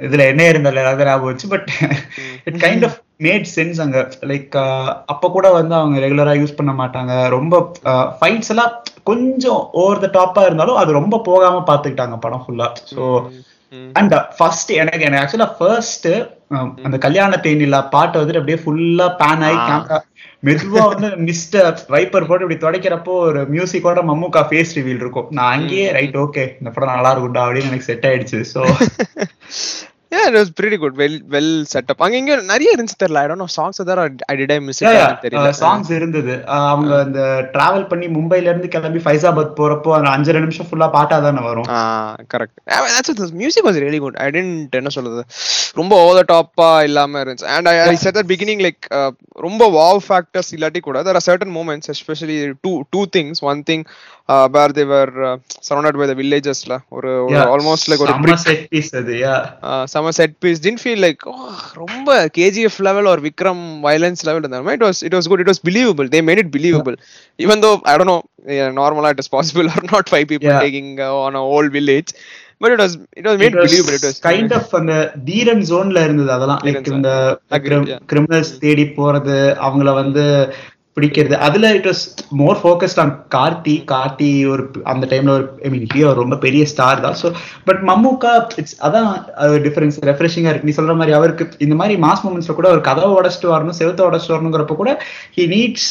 இதுல 0.02 0.26
என்ன 0.32 0.44
இருந்தால 0.52 0.82
எல்லாரும் 0.84 1.08
ஞாபகம் 1.08 1.32
வச்சு 1.32 1.48
but 1.54 1.70
it 2.48 2.60
kind 2.64 2.86
of 2.88 2.98
made 3.26 3.48
sense 3.56 3.80
அங்க. 3.84 3.98
லைக் 4.30 4.56
அப்ப 5.14 5.30
கூட 5.36 5.48
வந்து 5.58 5.76
அவங்க 5.80 5.98
ரெகுலரா 6.06 6.34
யூஸ் 6.40 6.58
பண்ண 6.60 6.72
மாட்டாங்க. 6.80 7.14
ரொம்ப 7.36 7.56
ஃபைட்ஸ் 8.20 8.52
எல்லாம் 8.54 8.74
கொஞ்சம் 9.10 9.62
ஓவர் 9.82 10.04
த 10.04 10.10
டாப்பா 10.18 10.44
இருந்தாலும் 10.48 10.80
அது 10.82 11.00
ரொம்ப 11.00 11.16
போகாம 11.30 11.64
பாத்துக்கிட்டாங்க 11.70 12.18
படம் 12.26 12.44
ஃபுல்லா 12.46 12.68
சோ 12.92 13.04
அண்ட் 14.00 14.14
ஃபர்ஸ்ட் 14.38 14.72
எனக்கு 14.82 15.06
எனக்கு 15.08 15.24
ஆக்சுவலா 15.24 15.52
ஃபர்ஸ்ட் 15.58 16.08
அந்த 16.86 16.98
கல்யாண 17.06 17.36
தேனில 17.46 17.78
பாட்டு 17.94 18.20
வந்துட்டு 18.20 18.42
அப்படியே 18.42 18.62
ஃபுல்லா 18.64 19.08
பேன் 19.22 19.46
ஆகி 19.48 19.60
கேமரா 19.62 20.00
மெதுவா 20.44 20.84
வந்து 20.92 21.08
மிஸ்டர் 21.28 21.66
வைப்பர் 21.94 22.28
போட்டு 22.28 22.46
இப்படி 22.46 22.60
துடைக்கிறப்போ 22.62 23.14
ஒரு 23.26 23.42
மியூசிக்கோட 23.54 24.00
மம்முக்கா 24.08 24.42
ஃபேஸ் 24.50 24.74
ரிவீல் 24.78 25.02
இருக்கும். 25.04 25.28
நான் 25.38 25.54
அங்கேயே 25.56 25.88
ரைட் 25.98 26.18
ஓகே 26.24 26.44
இந்த 26.60 26.70
படம் 26.72 26.94
நல்லா 26.94 27.12
இருக்கும்டா 27.14 27.44
அப்படின்னு 27.46 27.72
எனக்கு 27.72 27.90
செட் 27.90 28.08
ஆயிடுச்சு. 28.10 28.40
So 28.54 28.62
yeah 30.12 30.26
it 30.30 30.36
was 30.38 30.50
pretty 30.60 30.78
good. 30.82 30.94
Well 31.02 31.14
well 31.34 31.50
set 31.74 31.90
up. 31.92 32.00
அங்க 32.06 32.18
இங்க 32.22 32.36
நிறைய 32.52 32.70
இருந்துச்சு 32.76 32.98
தெரியல. 33.04 33.20
I 33.22 33.28
don't 33.30 33.42
know 33.42 33.50
songs 33.58 33.78
there 33.90 34.00
or 34.04 34.08
i 34.32 34.36
did 34.40 34.52
i 34.56 34.60
miss 34.68 34.80
it? 34.84 34.88
தெரியல. 35.26 35.52
சாங்ஸ் 35.62 35.92
இருந்தது. 35.98 36.34
அஹ் 36.56 36.68
அவங்க 36.72 36.94
அந்த 37.06 37.22
டிராவல் 37.54 37.88
பண்ணி 37.92 38.08
மும்பைல 38.18 38.50
இருந்து 38.52 38.72
கிளம்பி 38.76 39.02
ஃபைசாபாத் 39.06 39.56
போறப்போ 39.60 39.94
அந்த 39.98 40.10
அஞ்சரை 40.16 40.42
நிமிஷம் 40.46 40.70
ஃபுல்லா 40.72 40.90
பாட்டா 40.98 41.20
தானே 41.28 41.44
வரும். 41.50 41.70
Correct 42.34 42.60
that's 42.96 43.32
music 43.44 43.68
was 43.70 43.82
really 43.86 44.02
good 44.06 44.20
I 44.26 44.30
tend 44.38 44.80
என்ன 44.82 44.94
சொல்றது 44.98 45.24
ரொம்ப 45.82 45.96
ஓவர் 46.06 46.26
த 46.26 46.36
டாப்பா 46.36 46.70
இல்லாம 46.90 47.24
இருந்துச்சு. 47.24 47.48
And 47.58 47.70
I 47.74 47.76
I 47.80 47.96
said 48.06 48.18
that 48.18 48.32
beginning 48.34 48.64
like 48.68 48.86
ரொம்ப 49.48 49.64
வாவ் 49.80 50.02
ஃபேக்டர்ஸ் 50.10 50.52
இல்லாட்டி 50.56 50.80
கூட 50.90 51.04
there 51.04 51.18
are 51.20 51.26
certain 51.30 51.52
moments 51.60 51.88
especially 51.96 52.40
two 52.66 52.78
two 52.96 53.06
things. 53.18 53.36
One 53.52 53.62
thing 53.70 53.84
they 54.28 54.86
were 54.86 55.24
uh, 55.24 55.38
surrounded 55.62 55.98
by 56.02 56.06
the 56.06 56.16
villagesல 56.22 56.74
ஒரு 56.90 57.10
ஆல்மோஸ்ட் 57.54 57.88
லைக் 57.92 58.04
ஒரு 58.06 58.36
set 58.46 58.62
piece 58.74 58.92
அது 59.00 59.14
yeah. 59.14 59.40
Some 59.94 60.12
set 60.12 60.36
piece 60.40 60.62
didn't 60.62 60.80
feel 60.84 61.02
like 61.06 61.24
ரொம்ப 61.74 62.30
KGF 62.38 62.80
level 62.88 63.06
ஒரு 63.06 63.22
Vikram 63.22 63.64
violence 63.88 64.24
level 64.30 64.44
இருந்தாலும் 64.44 64.74
it 64.76 64.84
was 64.84 65.02
it 65.08 65.16
was 65.16 65.30
good 65.32 65.44
it 65.46 65.52
was 65.54 65.64
believable 65.70 66.10
they 66.16 66.22
made 66.30 66.42
it 66.44 66.54
believable 66.58 66.98
even 67.40 67.64
though 67.66 67.72
I 67.84 67.96
don't 67.96 68.14
know 68.14 68.20
நார்மலா 68.82 69.12
it 69.16 69.24
is 69.26 69.34
possible 69.36 69.70
or 69.76 69.84
not 69.92 70.10
five 70.12 70.26
people. 70.32 70.56
Taking 70.66 70.94
on 71.26 71.36
a 71.36 71.44
old 71.58 71.74
village 71.76 72.12
but 72.64 72.72
it 72.72 72.82
was 72.82 72.96
it 73.20 73.28
was 73.28 73.40
made 73.42 73.56
believable 73.66 73.96
it 73.98 74.06
was 74.08 74.20
kind 74.28 74.54
of 74.54 74.76
அந்த 74.80 74.96
தீரன் 75.26 75.64
ஜோன்ல 75.70 76.04
இருந்தது 76.04 76.32
அதெல்லாம். 76.32 76.62
Like 76.64 76.92
இந்த. 76.92 77.12
Criminals 78.14 78.54
தேடி 78.66 78.84
போறது 79.00 79.38
அவங்கள 79.68 79.94
வந்து 79.94 80.26
பிடிக்கிறது. 80.98 81.36
அதுல 81.48 81.72
it 81.78 81.88
was 81.90 82.04
more 82.42 82.60
focused 82.62 83.02
on 83.04 83.14
Karthi 83.36 83.76
Karthi 83.92 84.30
ஒரு 84.54 84.64
அந்த 84.94 85.06
டைம்ல 85.12 85.34
ஒரு 85.38 85.46
ஐ 85.66 85.72
மீன் 85.74 85.88
ஹியோ 85.94 86.10
ரொம்ப 86.22 86.38
பெரிய 86.46 86.64
ஸ்டார் 86.74 87.04
தான். 87.06 87.18
ஸோ 87.22 87.28
பட் 87.70 87.82
மம்முக்கா 87.90 88.34
இட்ஸ் 88.62 88.78
அதான் 88.88 89.10
டிஃபரன்ஸ் 89.68 90.00
ரெஃப்ரெஷிங்கா 90.12 90.52
இருக்கு. 90.52 90.70
நீ 90.70 90.76
சொல்ற 90.80 90.96
மாதிரி 91.02 91.16
அவருக்கு 91.20 91.64
இந்த 91.68 91.78
மாதிரி 91.82 91.98
மாஸ் 92.06 92.24
மூமெண்ட்ஸ்ல 92.28 92.56
கூட 92.60 92.70
ஒரு 92.76 92.84
கதவை 92.90 93.12
உடச்சிட்டு 93.20 93.54
வரணும் 93.56 93.80
செவத்தை 93.82 94.06
உடச்சிட்டு 94.10 94.38
வரணுங்கிறப்ப 94.38 94.78
கூட 94.84 94.94
he 95.38 95.46
needs 95.56 95.90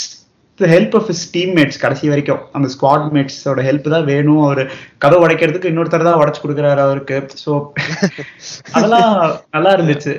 the 0.60 0.68
help 0.74 0.94
of 0.98 1.06
his 1.10 1.26
teammates 1.34 1.82
கடைசி 1.82 2.06
வரைக்கும். 2.12 2.40
அந்த 2.56 2.66
ஸ்குவாட் 2.72 3.06
மேட்ஸோட 3.16 3.60
ஹெல்ப் 3.68 3.86
தான் 3.94 4.08
வேணும். 4.12 4.42
அவர் 4.48 4.62
கதை 5.04 5.18
உடைக்கிறதுக்கு 5.24 5.70
இன்னொருத்தர் 5.70 6.08
தான் 6.08 6.20
உடைச்சு 6.22 6.42
கொடுக்குறாரு 6.42 6.82
அவருக்கு. 6.86 7.18
ஸோ 7.44 7.52
அதெல்லாம் 8.76 9.12
நல்லா 9.56 9.70
இருந்துச்சு. 9.76 10.12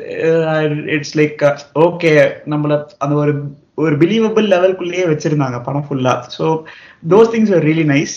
இட்ஸ் 0.95 1.17
லைக் 1.19 1.43
ஓகே 1.85 2.13
நம்மள 2.53 2.79
அந்த 3.05 3.15
ஒரு 3.23 3.33
ஒரு 3.83 3.95
பிலீவபிள் 4.01 4.45
லெவல்குள்ளேயே 4.53 5.05
வச்சிருந்தாங்க 5.11 5.57
படம் 5.67 5.85
ஃபுல்லா 5.87 6.13
so 6.37 6.45
those 7.11 7.31
things 7.33 7.53
are 7.57 7.65
really 7.69 7.85
nice 7.93 8.15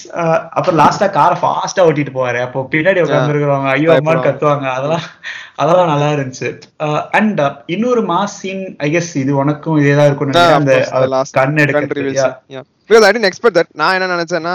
அப்புறம் 0.57 0.79
லாஸ்டா 0.83 1.09
காரை 1.19 1.37
ஃபாஸ்டா 1.43 1.85
ஓட்டிட்டு 1.89 2.15
போவாரு. 2.17 2.41
அப்போ 2.47 2.61
பின்னாடி 2.75 3.03
உட்காந்துருக்கிறவங்க 3.05 3.71
ஐயோ 3.77 3.93
அம்மா. 3.97 4.15
கத்துவாங்க. 4.27 4.67
அதெல்லாம் 4.79 5.07
அதெல்லாம் 5.63 5.91
நல்லா 5.93 6.09
இருந்துச்சு. 6.17 6.49
அண்ட் 7.19 7.41
இன்னொரு 7.75 8.05
மாஸ் 8.13 8.37
சீன் 8.43 8.65
ஐ 8.87 8.91
கெஸ் 8.95 9.13
இது 9.23 9.35
உனக்கும் 9.43 9.81
இதேதான் 9.83 10.13
of 10.13 10.55
அந்த 10.61 10.75
கண் 11.39 11.59
Country 11.79 12.05
Because 12.89 13.05
I 13.07 13.13
didn't 13.15 13.29
expect 13.29 13.55
that. 13.59 13.69
நான் 13.81 13.95
என்ன 13.97 14.09
நினைச்சேன்னா 14.15 14.55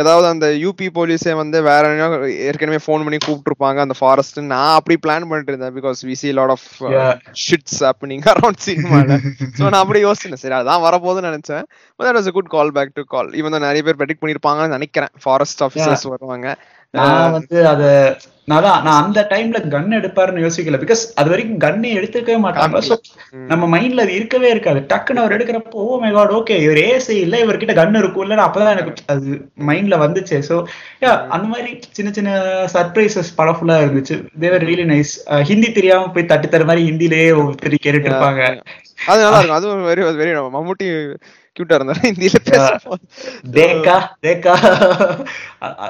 ஏதாவது 0.00 0.26
அந்த 0.32 0.46
யூபி 0.62 0.86
போலீஸே 0.96 1.32
வந்து 1.40 1.58
வேற 1.68 1.82
என்ன 1.94 2.28
ஏற்கனவே 2.48 2.80
ஃபோன் 2.84 3.04
பண்ணி 3.06 3.18
கூப்பிட்டுருப்பாங்க 3.26 3.78
அந்த 3.84 3.94
ஃபாரஸ்ட் 4.00 4.38
நான் 4.52 4.74
அப்படி 4.78 4.96
பிளான் 5.04 5.26
பண்ணிட்டு 5.30 5.52
இருந்தேன் 5.52 5.74
because 5.78 6.00
we 6.08 6.14
see 6.22 6.30
lot 6.38 6.52
of. 6.56 6.66
Shits 7.44 7.80
happening 7.86 8.24
around 8.32 8.60
சினிமால 8.68 9.18
ஸோ 9.58 9.62
நான் 9.72 9.82
அப்படி 9.84 10.02
யோசிச்சேன். 10.06 10.40
சரி 10.44 10.56
அதான் 10.60 10.84
வரப்போகுதுன்னு 10.86 11.30
நினைச்சேன். 11.32 11.64
That 12.00 12.18
was 12.18 12.30
a 12.32 12.34
good 12.38 12.52
call 12.56 12.74
back 12.78 12.96
to 12.98 13.04
call 13.14 13.30
தான் 13.54 13.66
நிறைய 13.68 13.82
பேர் 13.88 14.00
ப்ரெடிக்ட் 14.02 14.22
பண்ணிருப்பாங்கன்னு 14.24 14.76
நினைக்கிறேன். 14.78 15.14
ஃபாரஸ்ட் 15.24 15.64
ஆஃபீஸர்ஸ் 15.68 16.06
வருவாங்க. 16.14 16.48
நான் 16.94 17.32
வந்து 17.32 17.56
அத 17.68 17.82
நான் 18.48 18.62
தான் 18.62 18.84
நான் 18.84 19.00
அந்த 19.00 19.20
டைம்ல 19.30 19.58
கன் 19.72 19.96
எடுப்பாருன்னு 19.96 20.44
யோசிக்கல. 20.44 20.76
பிகாஸ் 20.82 21.02
அது 21.20 21.28
வரைக்கும் 21.32 21.58
கன்னே 21.64 21.88
எடுத்துக்கவே 21.94 22.36
மாட்டாங்க. 22.44 22.78
நம்ம 23.50 23.64
மைண்ட்ல 23.74 24.04
அது 24.06 24.12
இருக்கவே 24.18 24.48
இருக்காது. 24.50 24.80
டக்குன்னு 24.92 25.22
அவர் 25.22 25.34
எடுக்கிறப்போ 25.36 25.82
ஓ 25.84 25.98
மை 26.04 26.10
காட் 26.12 26.32
ஓகே 26.38 26.56
இவர் 26.66 26.80
ஏசி 26.84 27.14
இல்ல 27.24 27.42
இவர்கிட்ட 27.44 27.74
கன் 27.80 27.98
இருக்கும் 28.00 28.24
இல்ல 28.26 28.46
அப்பதான் 28.46 28.74
எனக்கு 28.76 29.04
அது 29.06 29.34
மைண்ட்ல 29.68 29.98
வந்துச்சு. 30.04 30.38
சோ 30.48 30.56
யா 31.04 31.12
அந்த 31.36 31.46
மாதிரி 31.52 31.68
சின்ன 31.98 32.12
சின்ன 32.12 32.30
சர்ப்ரைசஸ் 32.76 33.36
படம் 33.36 33.58
ஃபுல்லா 33.58 33.76
இருந்துச்சு 33.84 34.16
தேவர் 34.44 34.66
ரியலி 34.66 34.86
நைஸ் 34.92 35.12
ஹிந்தி 35.50 35.70
தெரியாம 35.72 36.10
போய் 36.16 36.30
தட்டு 36.32 36.48
தர 36.48 36.64
மாதிரி 36.70 36.86
ஹிந்திலேயே 36.90 37.28
ஒருத்தர் 37.40 37.76
கேட்டுட்டு 37.78 38.10
இருப்பாங்க. 38.10 38.42
அது 39.08 39.20
நல்லா 39.24 39.38
இருக்கும். 39.38 39.58
அதுவும் 39.58 39.84
வெரி 39.90 40.02
வெரி 40.20 40.32
மம்முட்டி 40.56 40.88
கியூட்டா 41.58 41.78
இருந்தாரு 41.78 42.02
ஹிந்தியில 42.08 42.40
தேக்கா 43.58 43.96
தேக்கா. 44.26 44.54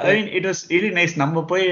I 0.09 0.13
mean 0.17 0.29
it 0.39 0.47
was 0.49 0.63
really 0.73 0.91
nice 0.99 1.15
நம்ம 1.23 1.45
போய் 1.53 1.65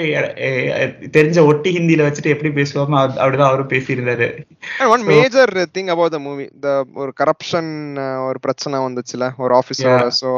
தெரிஞ்ச 1.17 1.45
ஒட்டி 1.51 1.71
ஹிந்தில 1.77 2.07
வச்சுட்டு 2.07 2.33
எப்படி 2.35 2.53
பேசுவோமோ 2.59 2.97
அப்படிதான் 3.21 3.49
அவரும் 3.51 3.71
பேசியிருந்தாரு. 3.75 4.29
One 4.95 5.05
major 5.13 5.53
thing 5.77 5.91
about 5.95 6.15
the 6.17 6.21
movie 6.27 6.47
the 6.67 6.77
ஒரு 7.03 7.13
கரப்ஷன் 7.23 7.71
ஒரு 8.29 8.39
பிரச்சனை 8.47 8.85
வந்துச்சுல 8.87 9.31
ஒரு 9.45 9.53
Yeah. 9.57 10.03
சோ 10.17 10.29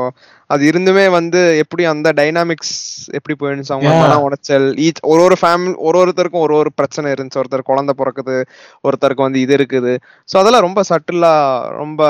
அது 0.54 0.64
இருந்துமே 0.70 1.04
வந்து 1.16 1.40
எப்படி 1.62 1.84
அந்த 1.92 2.08
டைனாமிக்ஸ் 2.20 2.74
எப்படி 3.18 3.34
போயிருந்துச்சு 3.40 3.74
அவங்க. 3.76 3.92
மன 4.02 4.16
உடைச்சல் 4.26 4.66
ஈச் 4.86 5.02
ஒரு 5.12 5.22
ஒரு 5.28 5.36
ஃபேமிலி 5.42 5.74
ஒரு 5.88 5.98
ஒருத்தருக்கும் 6.02 6.46
ஒரு 6.46 6.56
ஒரு 6.62 6.70
பிரச்சனை 6.80 7.12
இருந்துச்சு. 7.14 7.40
ஒருத்தர் 7.42 7.70
குழந்தை 7.70 7.94
பிறக்குது 8.02 8.36
ஒருத்தருக்கு 8.88 9.26
வந்து 9.28 9.44
இது 9.46 9.54
இருக்குது. 9.58 9.94
சோ 10.32 10.38
அதெல்லாம் 10.42 10.66
ரொம்ப 10.68 10.84
சட்டிலா 10.92 11.34
ரொம்ப 11.82 12.02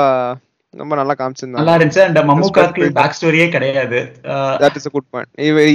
ரொம்ப 0.74 0.94
நல்லா 0.94 1.14
காமிச்சிருந்தாங்க. 1.18 1.60
நல்லா 1.60 1.74
இருந்துச்சு. 1.76 2.00
அண்ட் 2.00 2.18
மம்முக்காக்கு. 2.28 2.82
பேக் 2.98 3.14
ஸ்டோரியே 3.16 3.46
கிடையாது. 3.50 3.98
That 4.62 4.76
is 4.78 4.86
a 4.86 4.90
good 4.90 5.08
point 5.10 5.30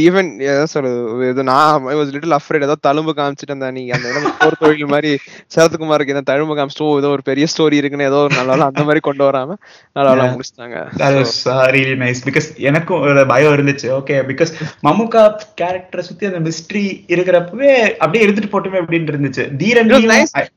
even 0.06 0.30
ஏதோ 0.44 0.66
சொல்றது 0.74 1.00
இது 1.30 1.44
நான் 1.50 1.88
ஐ 1.92 1.96
வாஸ் 1.96 2.12
லிட்டில் 2.16 2.36
அஃப்ரேட் 2.38 2.66
ஏதோ 2.68 2.76
தழும்பு 2.88 3.14
காமிச்சிட்டு 3.18 3.56
அந்த 3.56 3.72
நீங்க. 3.78 3.92
அந்த 3.98 4.08
இடம் 4.10 4.36
போர் 4.40 4.58
தொழில் 4.60 4.92
மாதிரி 4.94 5.12
சரத்குமாருக்கு 5.56 6.14
இந்த 6.16 6.24
தழும்பு 6.32 6.56
காமிச்சிட்டு 6.60 6.88
ஏதோ 7.02 7.10
ஒரு 7.16 7.24
பெரிய 7.30 7.48
ஸ்டோரி 7.54 7.78
இருக்குன்னு 7.80 8.08
ஏதோ 8.12 8.22
நல்லா 8.38 8.66
அந்த 8.66 8.84
மாதிரி 8.84 9.00
கொண்டு 9.00 9.24
வராம 9.28 9.58
நல்லா. 9.94 10.26
முடிச்சிட்டாங்க. 10.36 10.78
Was 11.18 11.34
uh, 11.54 11.66
really 11.76 11.98
nice. 12.06 12.22
Because 12.28 12.48
எனக்கும் 12.70 13.02
ஒரு 13.02 13.26
பயம் 13.34 13.54
இருந்துச்சு. 13.58 13.90
ஓகே 14.00 14.18
பிகாஸ் 14.32 14.54
மம்முக்கா 14.84 15.24
கேரக்டரை 15.62 16.06
சுத்தி 16.10 16.32
அந்த 16.32 16.42
மிஸ்ட்ரி 16.48 16.86
இருக்கிறப்பவே 17.14 17.74
அப்படியே 17.98 18.24
எடுத்துட்டு 18.26 18.52
போட்டுமே 18.54 18.82
அப்படின்னு 18.82 19.14
இருந்துச்சு. 19.14 19.46
தீரன். 19.58 19.94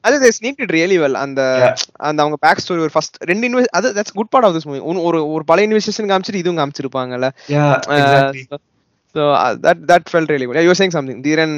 அது 0.01 0.17
they 0.25 0.33
sneaked 0.41 0.65
it 0.65 0.73
really 0.79 0.99
well. 1.05 1.19
அந்த. 1.27 1.41
அந்த 2.09 2.23
அவங்க 2.23 2.39
பேக் 2.41 2.65
ஸ்டோரி 2.65 2.83
ஒரு 2.87 2.93
ஃபர்ஸ்ட் 2.93 3.17
ரெண்டு 3.25 3.45
இன்வெஸ்ட் 3.49 3.75
அது 3.79 3.93
that's 3.93 4.15
good 4.15 4.28
part 4.33 4.49
of 4.49 4.57
this 4.57 4.69
movie 4.71 4.81
ஒரு 5.09 5.21
ஒரு 5.35 5.45
பழைய 5.51 5.69
இன்வெஸ்டிகேஷன் 5.69 6.11
காமிச்சிட்டு 6.13 6.43
இதுவும் 6.43 6.61
காமிச்சிருப்பாங்கல்ல. 6.61 7.29
So 9.15 9.23
that 9.65 9.83
that 9.91 10.09
fell 10.11 10.27
really 10.31 10.47
good 10.47 10.59
you 10.61 10.75
saying 10.79 10.95
something 10.97 11.21
Theeran 11.27 11.55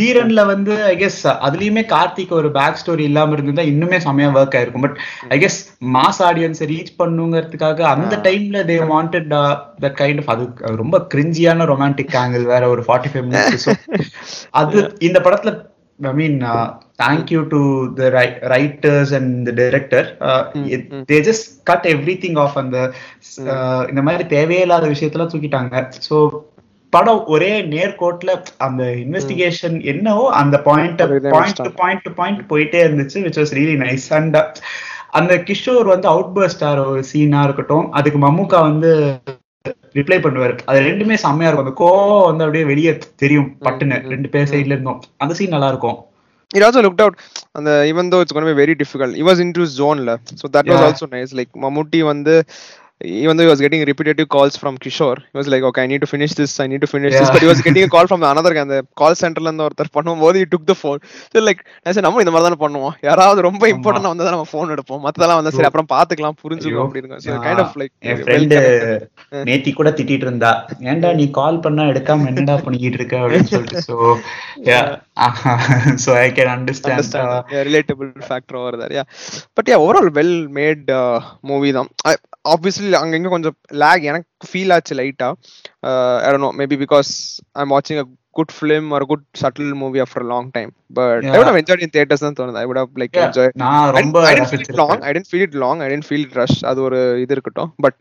தீரன்ல 0.00 0.40
வந்து 0.50 0.72
ஐ 0.84 0.94
கெஸ் 1.02 1.18
அதுலயுமே 1.46 1.82
கார்த்திக் 1.92 2.32
ஒரு 2.38 2.48
பேக் 2.56 2.80
ஸ்டோரி 2.80 3.04
இல்லாம 3.10 3.34
இருந்திருந்தா 3.34 3.66
இன்னுமே 3.72 3.98
செமையா 4.06 4.30
ஒர்க் 4.38 4.56
ஆயிருக்கும். 4.58 4.84
பட் 4.86 4.96
ஐ 5.28 5.38
கெஸ் 5.44 5.58
மாஸ் 5.96 6.20
ஆடியன்ஸை 6.28 6.68
ரீச் 6.72 6.92
பண்ணுங்கிறதுக்காக 6.98 7.86
அந்த 7.94 8.16
டைம்ல 8.26 8.64
they 8.70 8.78
wanted 8.92 9.30
that 9.84 9.98
kind 10.02 10.22
of 10.24 10.32
அது 10.34 10.46
அது 10.66 10.74
ரொம்ப 10.76 10.98
கிரிஞ்சியான 11.14 11.68
ரொமான்டிக் 11.72 12.16
ஆங்கிள் 12.22 12.46
வேற 12.52 12.66
ஒரு 12.74 12.84
ஃபார்ட்டி 12.88 13.12
ஃபைவ் 13.12 13.26
மினிட்ஸ் 13.28 13.68
அது 14.62 14.76
இந்த 15.08 15.20
படத்துல 15.26 15.52
I 16.00 16.12
mean 16.12 16.36
thank you 17.02 17.40
to 17.48 17.60
the 17.98 18.04
writers 18.54 19.12
and 19.18 19.34
the 19.48 19.52
director 19.60 20.06
they 21.10 21.18
just 21.28 21.48
cut 21.62 21.88
everything 22.24 22.38
of 22.38 22.56
அந்த 22.62 22.76
இந்த 23.90 24.02
மாதிரி 24.08 24.26
தேவையில்லாத 24.36 24.86
விஷயத்தெல்லாம் 24.94 25.32
தூக்கிட்டாங்க. 25.34 25.74
ஸோ 26.08 26.16
படம் 26.92 27.20
ஒரே 27.26 27.50
நேர்கோட்ல 27.72 28.30
அந்த 28.58 28.82
இன்வெஸ்டிகேஷன் 29.02 29.76
என்னவோ 29.92 30.24
அந்த 30.40 30.56
point 30.68 31.02
point 31.34 31.60
to 31.60 31.72
point 31.82 32.02
to 32.06 32.12
point 32.12 32.40
போயிட்டே 32.52 32.80
இருந்துச்சு 32.86 33.20
which 33.26 33.38
was 33.38 33.54
really 33.58 33.76
nice 33.84 34.08
and 34.12 34.38
அந்த 35.18 35.34
கிஷோர் 35.46 35.86
வந்து 35.86 36.08
அவுட் 36.08 36.32
பர்ஸ்ட் 36.34 36.64
ஆகிற 36.64 36.82
ஒரு 36.86 37.02
சீனா 37.02 37.42
இருக்கட்டும் 37.42 37.86
அதுக்கு 37.92 38.18
மம்முக்கா 38.18 38.58
வந்து 38.68 38.90
ரிப்ளை 39.98 40.18
பண்ணுவாரு 40.24 40.54
அது 40.68 40.78
ரெண்டுமே 40.88 41.16
செம்மையா 41.24 41.48
இருக்கும் 41.50 41.66
அந்த 41.66 41.74
கோவம் 41.82 42.26
வந்து 42.28 42.44
அப்படியே 42.46 42.64
வெளியே 42.72 42.92
தெரியும் 43.22 43.48
பட்டுன்னு 43.66 43.98
ரெண்டு 44.12 44.30
பேர் 44.34 44.50
சைடுல 44.52 44.76
இருந்தும் 44.76 45.00
அந்த 45.24 45.34
சீன் 45.40 45.56
நல்லா 45.56 45.72
இருக்கும் 45.74 45.98
it 46.50 46.62
also 46.66 46.80
looked 46.84 47.02
out 47.04 47.14
அந்த 47.58 47.70
even 47.90 48.04
though 48.10 48.20
it's 48.22 48.32
going 48.34 48.44
to 48.46 48.52
be 48.52 48.58
very 48.60 48.74
difficult 48.74 49.10
he 49.18 49.24
was 49.28 49.38
into 49.44 49.60
his 49.64 49.72
zone 49.80 50.00
la 50.08 50.14
so 50.40 50.46
that 50.56 50.64
was 50.70 50.78
Yeah. 50.78 50.86
also 50.88 51.06
nice 51.14 51.32
like 51.40 51.50
mamutti 51.64 52.00
வந்து 52.12 52.34
even 53.00 53.36
though 53.36 53.44
he 53.44 53.50
was 53.50 53.60
getting 53.60 53.82
repetitive 53.84 54.28
calls 54.28 54.56
from 54.56 54.76
kishore 54.76 55.16
he 55.22 55.36
was 55.38 55.48
like 55.48 55.62
okay 55.62 55.82
i 55.84 55.86
need 55.86 56.00
to 56.00 56.06
finish 56.06 56.32
this 56.34 56.52
i 56.60 56.66
need 56.66 56.80
to 56.80 56.86
finish 56.86 57.12
this 57.12 57.22
Yeah. 57.22 57.32
but 57.34 57.42
he 57.44 57.48
was 57.50 57.60
getting 57.62 57.84
a 57.84 57.90
call 57.94 58.06
from 58.06 58.22
another 58.30 58.52
guy 58.54 58.62
அந்த 58.64 58.78
கால் 59.00 59.16
சென்டர்ல 59.20 59.48
இருந்து 59.48 59.64
ஒருத்தர் 59.66 59.92
பண்ணும்போது 59.96 60.38
he 60.42 60.46
took 60.54 60.64
the 60.66 60.76
phone 60.82 61.00
so 61.32 61.42
like 61.48 61.60
நான் 61.82 61.94
சரி 61.94 62.04
நம்ம 62.06 62.22
இந்த 62.24 62.32
மாதிரி 62.34 62.46
தானே 62.48 62.58
பண்ணுவோம் 62.64 62.94
யாராவது 63.08 63.46
ரொம்ப 63.48 63.62
இம்பார்ட்டன்ட் 63.74 64.10
வந்தா 64.12 64.34
நம்ம 64.36 64.48
ஃபோன் 64.52 64.72
எடுப்போம் 64.74 65.02
மத்ததெல்லாம் 65.06 65.40
வந்தா 65.40 65.54
சரி 65.56 65.68
அப்புறம் 65.70 65.90
பாத்துக்கலாம் 65.94 66.36
புரிஞ்சுக்கும் 66.42 66.84
அப்படி 66.86 67.02
இருக்கும் 67.02 67.24
so 67.26 67.38
kind 67.48 67.62
of 67.64 67.70
like 67.82 67.92
என் 68.10 68.20
ஃப்ரெண்டு. 68.22 68.58
நேத்தி 69.48 69.72
கூட 69.78 69.88
திட்டிட்டு 69.98 70.26
இருந்தா 70.28 70.52
ஏன்டா 70.92 71.10
நீ 71.20 71.26
கால் 71.40 71.62
பண்ணா 71.66 71.84
எடுக்காம 71.92 72.28
என்னடா 72.32 72.56
பண்ணிக்கிட்டு 72.66 73.00
இருக்க 73.00 73.16
அப்படின்னு 73.24 73.50
சொல்லிட்டு 73.54 73.82
so 73.88 73.96
so 74.68 74.76
I 76.24 76.28
can 76.36 76.50
understand 76.54 76.94
understand 76.94 77.30
yeah, 77.54 77.62
relatable 77.68 78.10
factor 78.30 78.54
over 78.60 78.72
there 78.82 78.92
yeah 78.98 79.06
but 79.56 79.64
yeah 79.72 79.80
overall 79.84 80.08
well 80.18 80.34
made 80.60 80.84
uh, 81.00 81.18
movie 81.50 81.72
தான் 81.78 81.90
I- 82.10 82.20
obviously 82.54 82.90
அங்கங்க 83.00 83.32
கொஞ்சம் 83.34 83.56
lag 83.82 84.00
எனக்கு 84.12 84.48
ஃபீல் 84.50 84.72
ஆச்சு 84.76 84.96
லைட்டா 85.00 85.28
ஐ 86.24 86.30
don't 86.32 86.44
know 86.46 86.54
maybe 86.62 86.78
because 86.84 87.12
i'm 87.58 87.70
watching 87.76 87.98
a 88.04 88.06
good 88.38 88.50
film 88.58 88.84
or 88.96 89.00
a 89.04 89.08
good 89.12 89.22
subtle 89.42 89.70
movie 89.82 90.00
after 90.04 90.20
a 90.26 90.28
long 90.32 90.46
time 90.56 90.70
but 90.98 91.24
i 91.32 91.38
would 91.38 91.48
have 91.50 91.60
enjoyed 91.62 91.82
in 91.86 91.90
theaters 91.96 92.22
தான் 92.26 92.36
தோணுது 92.40 92.60
i 92.62 92.68
would 92.68 92.80
have 92.82 92.92
like 93.02 93.16
enjoyed 93.26 93.54
நான் 93.64 93.78
I 93.90 93.94
ரொம்ப 93.98 94.18
didn't, 94.18 94.30
I 94.30 94.36
didn't 94.36 94.50
feel 94.52 94.64
it 94.66 94.74
long. 94.82 94.92
ரசிச்சிருக்கேன் 94.92 95.06
I 95.08 95.14
didn't 95.16 95.30
feel 95.32 95.44
it 95.48 95.54
long. 95.64 95.76
I 95.86 95.90
didn't 95.92 96.08
feel 96.10 96.24
it 96.28 96.34
rush. 96.42 96.56
அது 96.70 96.80
ஒரு 96.88 97.00
இது 97.24 97.34
இருக்கட்டும் 97.36 97.72
but 97.86 98.00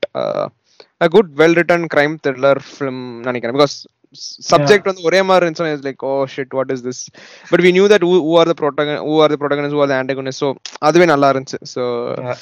a 1.05 1.09
good 1.15 1.27
well 1.41 1.53
written 1.57 1.81
crime 1.93 2.13
thriller 2.25 2.55
film 2.75 2.97
நினைக்கிறேன் 3.27 3.55
because 3.57 3.75
subject 4.51 4.89
வந்து 4.92 5.08
ஒரே 5.10 5.22
மாதிரி 5.30 5.44
இருந்துச்சுன்னா 5.46 5.89
like 5.89 6.06
oh 6.12 6.13
shit 6.36 6.56
what 6.60 6.72
is 6.75 6.86
this 6.88 7.04
but 7.51 7.63
we 7.68 7.74
knew 7.80 7.88
that 7.94 8.08
who 8.12 8.38
are 8.42 8.48
the 8.51 8.58
protagonist 8.62 9.04
who 9.10 9.18
are 9.25 9.32
the 9.34 9.42
protagonist 9.44 9.75
who 9.75 9.84
are 9.86 9.92
the 9.94 10.00
antagonist 10.04 10.42
so 10.46 10.50
அதுவே 10.89 11.08
நல்லா 11.16 11.30
இருந்துச்சு. 11.34 11.62
So 11.75 11.84
Yeah. 12.24 12.39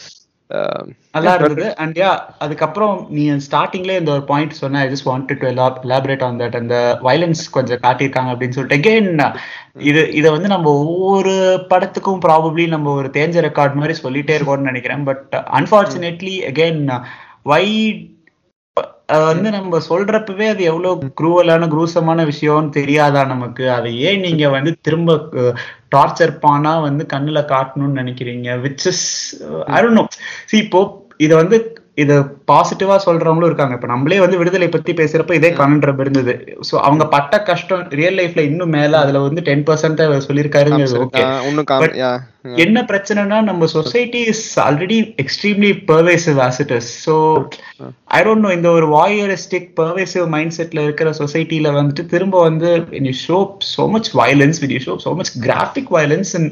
நல்லா 1.16 1.32
இருந்தது. 1.38 1.64
அண்ட் 1.84 1.96
யா 2.02 2.10
அதுக்கப்புறம் 2.44 2.94
நீ 3.16 3.24
ஸ்டார்டிங்ல 3.48 3.96
இந்த 4.02 4.12
ஒரு 4.14 4.24
பாயிண்ட் 4.30 4.54
சொன்ன 4.60 4.82
I 4.84 4.86
just 4.92 5.08
wanted 5.10 5.42
to 5.42 5.48
elaborate 5.92 6.24
on 6.28 6.38
that 6.42 6.56
அந்த 6.60 6.76
வயலன்ஸ் 7.08 7.42
கொஞ்சம் 7.56 7.82
காட்டியிருக்காங்க 7.86 8.32
அப்படின்னு 8.34 8.58
சொல்லிட்டு. 8.58 8.78
அகெயின் 8.80 9.10
இது 9.90 10.02
இதை 10.20 10.30
வந்து 10.36 10.50
நம்ம 10.54 10.72
ஒவ்வொரு 10.84 11.34
படத்துக்கும் 11.72 12.22
ப்ராபப்ளி 12.28 12.68
நம்ம 12.76 12.94
ஒரு 13.00 13.10
தேஞ்ச 13.18 13.44
ரெக்கார்ட் 13.48 13.80
மாதிரி 13.82 13.96
சொல்லிட்டே 14.04 14.38
இருக்கோம்னு 14.38 14.70
நினைக்கிறேன். 14.72 15.04
பட் 15.10 15.36
அன்பார்ச்சுனேட்லி 15.60 16.36
அகெயின் 16.52 16.82
வை 17.54 17.66
வந்து 19.10 19.50
நம்ம 19.52 19.80
சொல்றப்பவே 19.90 20.46
அது 20.50 20.62
எவ்வளவு 20.64 21.10
குரூவலான 21.20 21.68
குரூசமான 21.68 22.24
விஷயம்னு 22.26 22.72
தெரியாதா 22.72 23.22
நமக்கு? 23.26 23.64
அதை 23.70 23.92
ஏன் 24.08 24.20
நீங்க 24.20 24.46
வந்து 24.50 24.72
திரும்ப 24.82 25.12
டார்ச்சர் 25.90 26.34
பானா 26.42 26.74
வந்து 26.82 27.04
கண்ணுல 27.14 27.42
காட்டணும்னு 27.54 28.00
நினைக்கிறீங்க? 28.02 28.48
விச் 28.66 28.86
இஸ் 28.88 29.06
அருணும் 29.76 29.98
நோ 30.00 30.04
சி 30.50 30.58
இப்போ 30.66 30.82
இத 31.18 31.32
வந்து 31.36 31.58
இது 31.98 32.16
பாசிட்டிவா 32.50 32.96
சொல்றவங்களும் 33.06 33.50
இருக்காங்க. 33.50 33.75
இப்ப 33.77 33.88
நம்மளே 33.88 34.20
வந்து 34.20 34.39
விடுதலை 34.39 34.68
பத்தி 34.70 34.92
பேசுறப்ப 34.94 35.38
இதே 35.38 35.50
கனன்றம் 35.60 36.01
இருந்தது 36.04 36.34
சோ 36.70 36.75
அவங்க 36.82 37.04
பட்ட 37.13 37.38
கஷ்டம் 37.44 37.84
ரியல் 38.00 38.18
லைஃப்ல 38.20 38.44
இன்னும் 38.50 38.75
மேல 38.77 39.00
அதுல 39.00 39.22
வந்து 39.24 39.44
டென் 39.48 39.66
பர்சன்ட் 39.70 40.04
சொல்லியிருக்காருங்கிறது 40.27 41.01
ஓகே 41.06 41.24
என்ன 42.66 42.82
பிரச்சனைனா 42.92 43.38
நம்ம 43.42 43.68
society 43.74 44.22
is 44.34 44.46
already 44.60 45.00
extremely 45.24 45.72
pervasive 45.89 46.38
as 46.46 46.60
it 46.63 46.74
is 46.77 46.92
so 47.06 47.16
I 48.18 48.22
don't 48.24 48.46
know 48.46 48.51
இந்த 48.51 48.70
ஒரு 48.72 48.88
வாயரிஸ்டிக் 48.94 49.70
பர்வேசிவ் 49.80 50.27
மைண்ட் 50.36 50.56
செட்ல 50.58 50.86
இருக்கிற 50.88 51.12
சொசைட்டில 51.20 51.72
வந்துட்டு 51.80 52.06
திரும்ப 52.08 52.42
வந்து 52.42 52.70
you 53.08 53.16
show 53.24 53.39
so 53.75 53.86
much 53.96 54.12
violence 54.22 54.62
you 54.68 54.82
show 54.88 54.96
so 55.06 55.13
much 55.16 55.34
graphic 55.48 55.92
violence 55.98 56.34
and 56.39 56.51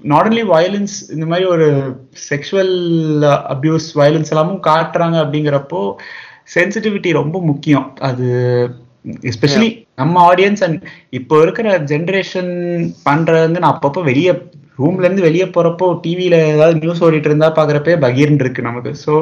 not 0.00 0.28
only 0.28 0.44
violence 0.52 0.94
இந்த 1.14 1.24
மாதிரி 1.26 1.46
ஒரு 1.46 1.66
செக்ஷுவல் 2.30 2.74
அபியூஸ் 3.54 3.88
வயலன்ஸ் 4.00 4.32
எல்லாமும் 4.34 4.62
காட்டுறாங்க 4.68 5.16
அப்படிங்கிறப்போ 5.24 5.80
சென்சிட்டிவிட்டி 6.54 7.10
ரொம்ப 7.12 7.36
முக்கியம். 7.40 7.88
அது 8.08 8.26
எஸ்பெஷலி 9.30 9.68
நம்ம 9.94 10.22
ஆடியன்ஸ் 10.30 10.62
அண்ட் 10.66 10.80
இப்போ 11.10 11.34
இருக்கிற 11.42 11.68
ஜென்ரேஷன் 11.92 12.52
பண்றது 13.08 13.60
நான் 13.62 13.74
அப்பப்போ 13.74 14.02
வெளியே 14.02 14.32
ரூம்ல 14.78 15.06
இருந்து 15.06 15.26
வெளியே 15.28 15.46
போறப்போ 15.54 15.86
டிவில 16.04 16.34
ஏதாவது 16.52 16.80
நியூஸ் 16.82 17.02
ஓடிட்டு 17.06 17.28
இருந்தா 17.30 17.48
பாக்குறப்பே 17.58 17.94
பகீர்னு 18.04 18.44
இருக்கு 18.44 18.62
நமக்கு. 18.68 18.92
ஸோ 19.04 19.12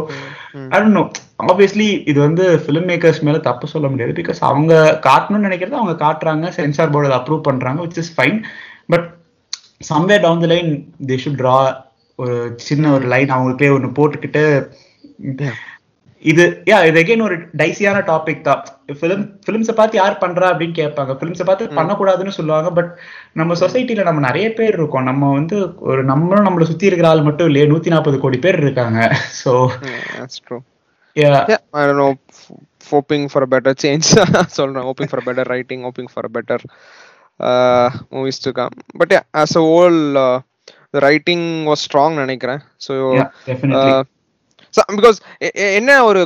நோ 0.97 1.03
ஆப்வியஸ்லி 1.51 1.89
இது 2.11 2.19
வந்து 2.21 2.45
ஃபிலிம் 2.63 2.89
மேக்கர்ஸ் 2.91 3.25
மேல 3.29 3.39
தப்பு 3.39 3.73
சொல்ல 3.73 3.89
முடியாது 3.89 4.13
பிகாஸ் 4.21 4.41
அவங்க 4.41 4.73
காட்டணும்னு 5.09 5.49
நினைக்கிறது 5.49 5.81
அவங்க 5.81 5.97
காட்டுறாங்க 6.05 6.49
சென்சார் 6.59 6.93
போர்டு 6.95 7.17
அப்ரூவ் 7.19 7.47
பண்றாங்க 7.49 7.81
which 7.87 8.01
is 8.05 8.15
fine 8.17 8.39
but 8.89 9.09
somewhere 9.79 10.21
down 10.21 10.41
the 10.41 10.47
line 10.47 10.95
they 11.07 11.11
should 11.11 11.39
draw 11.39 11.85
ஒரு 12.15 12.53
சின்ன 12.57 12.93
ஒரு 12.93 13.07
லைன் 13.07 13.29
அவங்களுக்கே 13.29 13.73
ஒன்று 13.73 13.89
போட்டுக்கிட்டு 13.89 14.71
இது 16.21 16.63
யா 16.65 16.87
இது 16.87 17.03
அகைன் 17.03 17.23
ஒரு 17.23 17.39
டைசியான 17.39 17.99
டாபிக் 18.07 18.41
தான். 18.41 18.65
ஃபிலிம் 18.93 19.41
ஃபிலிம்ஸை 19.47 19.73
பார்த்து 19.73 19.97
யார் 19.97 20.19
பண்றா 20.21 20.47
அப்படின்னு 20.47 20.79
கேட்பாங்க. 20.81 21.13
ஃபிலிம்ஸை 21.21 21.45
பார்த்து 21.45 21.67
பண்ணக்கூடாதுன்னு 21.67 22.29
சொல்லுவாங்க 22.29 22.71
பட் 22.71 22.99
நம்ம 23.33 23.55
சொசைட்டில 23.55 24.03
நம்ம 24.03 24.21
நிறைய 24.21 24.53
பேர் 24.53 24.73
இருக்கோம். 24.73 25.03
நம்ம 25.03 25.33
வந்து 25.33 25.75
ஒரு 25.79 26.05
நம்மளும் 26.05 26.45
நம்மளை 26.45 26.63
சுத்தி 26.63 26.87
இருக்கிற 26.87 27.11
ஆள் 27.11 27.23
மட்டும் 27.23 27.47
இல்லையே 27.47 27.69
நூத்தி 27.69 27.87
நாற்பது 27.87 28.19
கோடி 28.19 28.39
பேர் 28.39 28.61
இருக்காங்க. 28.61 29.17
So 29.45 29.69
that's 30.19 30.39
true. 30.47 30.61
yeah. 31.15 31.57
I 31.71 31.85
don't 31.85 31.99
know. 31.99 32.13
F- 32.29 32.57
hoping 32.91 33.27
for 33.27 33.43
a 33.43 33.59
better 33.59 33.73
change. 33.83 34.23
சொல்றேன். 34.47 34.85
Hoping 34.85 35.07
for 35.07 35.21
a 35.21 35.33
better 35.33 35.49
writing 35.49 35.91
hoping 35.91 36.07
for 36.15 36.59
a 37.41 37.47
better 37.47 37.87
uh, 37.87 37.91
movies 38.11 38.39
to 38.39 38.53
come 38.53 38.73
but 38.95 39.11
yeah 39.11 39.23
as 39.35 39.57
a 39.57 39.61
whole 39.61 40.19
uh, 40.19 40.41
the 40.93 41.01
writing 41.01 41.65
was 41.65 41.81
strong 41.81 42.17
நினைக்கிறேன் 42.17 42.63
so 42.87 42.95
yeah 43.11 43.29
definitely 43.47 43.79
uh, 43.79 44.03
so 44.77 44.83
because 44.99 45.21
எ- 45.47 45.55
எ- 45.65 45.75
என்ன 45.79 46.05
ஒரு 46.05 46.21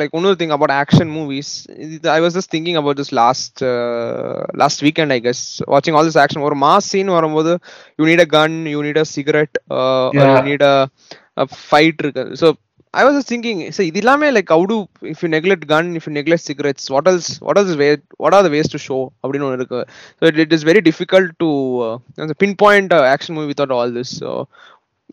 like 0.00 0.12
இன்னொரு 0.18 0.36
thing 0.40 0.52
about 0.56 0.70
action 0.84 1.08
movies 1.18 1.66
இது- 1.78 2.10
I 2.10 2.20
was 2.20 2.32
just 2.38 2.50
thinking 2.54 2.76
about 2.76 2.96
this 3.00 3.12
last 3.12 3.62
uh, 3.62 4.44
last 4.62 4.82
weekend 4.86 5.12
I 5.12 5.20
guess 5.26 5.60
watching 5.74 5.94
all 5.96 6.04
this 6.04 6.18
action 6.24 6.40
ஒரு 6.48 6.56
mass 6.56 6.84
scene 6.92 7.10
வரும்போது 7.18 7.58
you 7.98 8.06
need 8.10 8.20
a 8.20 8.30
gun 8.36 8.66
you 8.74 8.82
need 8.82 8.96
a 8.96 9.08
cigarette 9.16 9.56
uh, 9.70 10.08
or 10.20 10.26
you 10.34 10.40
Yeah. 10.40 10.42
need 10.50 10.62
a, 10.62 10.90
a 11.36 11.46
fight 11.70 11.96
இருக்கு 12.04 12.36
so 12.36 12.48
I 12.94 13.04
was 13.04 13.14
just 13.16 13.28
thinking 13.32 13.58
so 13.76 13.80
இது 13.88 13.98
எல்லாமே 14.02 14.28
like 14.36 14.50
how 14.54 14.60
do 14.70 14.76
if 15.12 15.18
you 15.24 15.28
neglect 15.34 15.64
gun 15.72 15.86
if 15.98 16.04
you 16.08 16.12
neglect 16.18 16.42
cigarettes 16.48 16.84
what 16.94 17.06
else 17.10 17.28
what 17.46 17.58
else 17.60 17.72
way 17.80 17.90
what 18.22 18.32
are 18.36 18.42
the 18.46 18.52
ways 18.54 18.68
to 18.74 18.78
show 18.86 19.00
அப்படின்னு 19.22 19.46
ஒன்று 19.48 19.58
இருக்கு 19.60 19.80
so 20.18 20.30
it, 20.30 20.38
it 20.44 20.52
is 20.56 20.64
very 20.70 20.82
difficult 20.88 21.28
to 21.42 21.48
uh, 21.86 22.32
pinpoint 22.42 22.92
uh, 22.98 23.04
action 23.14 23.34
movie 23.36 23.52
without 23.54 23.74
all 23.78 23.92
this 23.98 24.12
so 24.22 24.32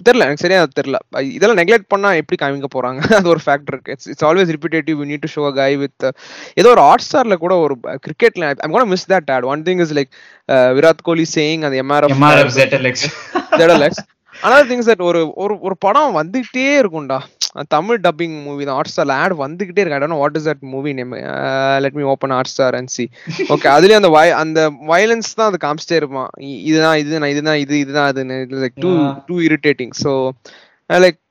தெரியல 0.06 0.26
எனக்கு 0.28 0.44
சரியா 0.44 0.62
தெரியல 0.80 0.98
இதெல்லாம் 1.36 1.60
neglect 1.60 1.92
பண்ணா 1.94 2.10
எப்படி 2.22 2.38
காமிக்க 2.40 2.70
போறாங்க 2.74 3.02
அது 3.18 3.30
ஒரு 3.34 3.42
ஃபேக்டர் 3.44 3.74
இருக்கு 3.76 3.94
it's 3.96 4.10
it's 4.14 4.26
always 4.30 4.50
repetitive 4.56 4.98
you 5.02 5.06
need 5.12 5.24
to 5.26 5.30
show 5.36 5.44
a 5.50 5.54
guy 5.60 5.70
with 5.84 6.06
ஏதோ 6.62 6.70
ஒரு 6.74 6.84
ஹாட் 6.88 7.06
ஸ்டார்ல 7.08 7.36
கூட 7.44 7.54
ஒரு 7.66 7.76
கிரிக்கெட்ல 8.08 8.50
I'm 8.66 8.74
gonna 8.76 8.90
miss 8.94 9.08
that 9.14 9.32
ad 9.36 9.48
one 9.52 9.64
thing 9.68 9.84
is 9.86 9.94
like 10.00 10.12
Virat 10.80 11.06
Kohli 11.10 11.26
saying 11.38 11.64
அந்த 11.70 11.78
MRF 11.86 12.18
ZLX 12.58 12.98
ZLX 13.62 14.02
another 14.44 14.70
things 14.70 14.90
that 14.90 15.04
ஒரு 15.10 15.22
ஒரு 15.44 15.54
ஒரு 15.68 15.76
படம் 15.86 16.16
வந்துகிட்டே 16.20 16.68
இருக்கும்டா. 16.82 17.18
தமிழ் 17.76 18.00
டப்பிங் 18.06 18.36
மூவி 18.46 18.64
தான். 18.68 18.78
ஹாட் 18.78 18.92
ஸ்டார் 18.94 19.12
ஆட் 19.18 19.36
வந்துகிட்டே 19.44 19.82
இருக்கு. 19.82 19.98
I 19.98 20.02
don't 20.04 20.22
what 20.22 20.38
is 20.40 20.48
that 20.50 20.64
movie 20.74 20.92
name 21.00 21.14
let 21.84 21.98
me 22.00 22.06
open 22.14 22.34
Hotstar 22.54 22.78
and 22.80 22.92
see 22.96 23.06
okay 23.56 23.70
அதுலயும் 23.76 24.00
அந்த 24.02 24.12
வய 24.16 24.34
அந்த 24.44 24.62
வயலன்ஸ் 24.92 25.36
தான் 25.40 25.50
அது 25.52 25.60
காமிச்சிட்டே 25.66 26.00
இருப்பான். 26.02 26.32
இதுதான் 26.70 26.98
இதுதான் 27.04 27.32
இதுதான் 27.36 27.60
இது 27.66 27.76
இதுதான் 27.84 28.10
அதுன்னு. 28.14 28.40
Like 28.66 28.82
too. 28.86 28.94
Too 29.30 29.38
irritating 29.50 29.96
so 30.04 30.14
like 31.06 31.22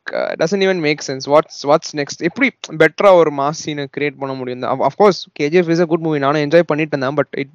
doesn't 0.40 0.64
even 0.64 0.80
make 0.86 1.02
sense 1.08 1.26
what's 1.32 1.60
what's 1.68 1.94
next 2.00 2.24
எப்படி 2.28 2.48
பெட்டரா 2.80 3.10
ஒரு 3.20 3.30
மாஸ் 3.38 3.62
சீனை 3.64 3.84
கிரியேட் 3.96 4.18
பண்ண 4.22 4.32
முடியும்? 4.40 4.64
Of course 4.88 5.20
KGF 5.40 5.70
is 5.74 5.82
a 5.84 5.86
good 5.92 6.04
movie 6.06 6.18
நானும் 6.24 6.44
என்ஜாய் 6.46 6.68
பண்ணிட்டு 6.72 6.94
இருந்தேன். 6.94 7.16
But 7.20 7.32
it 7.42 7.54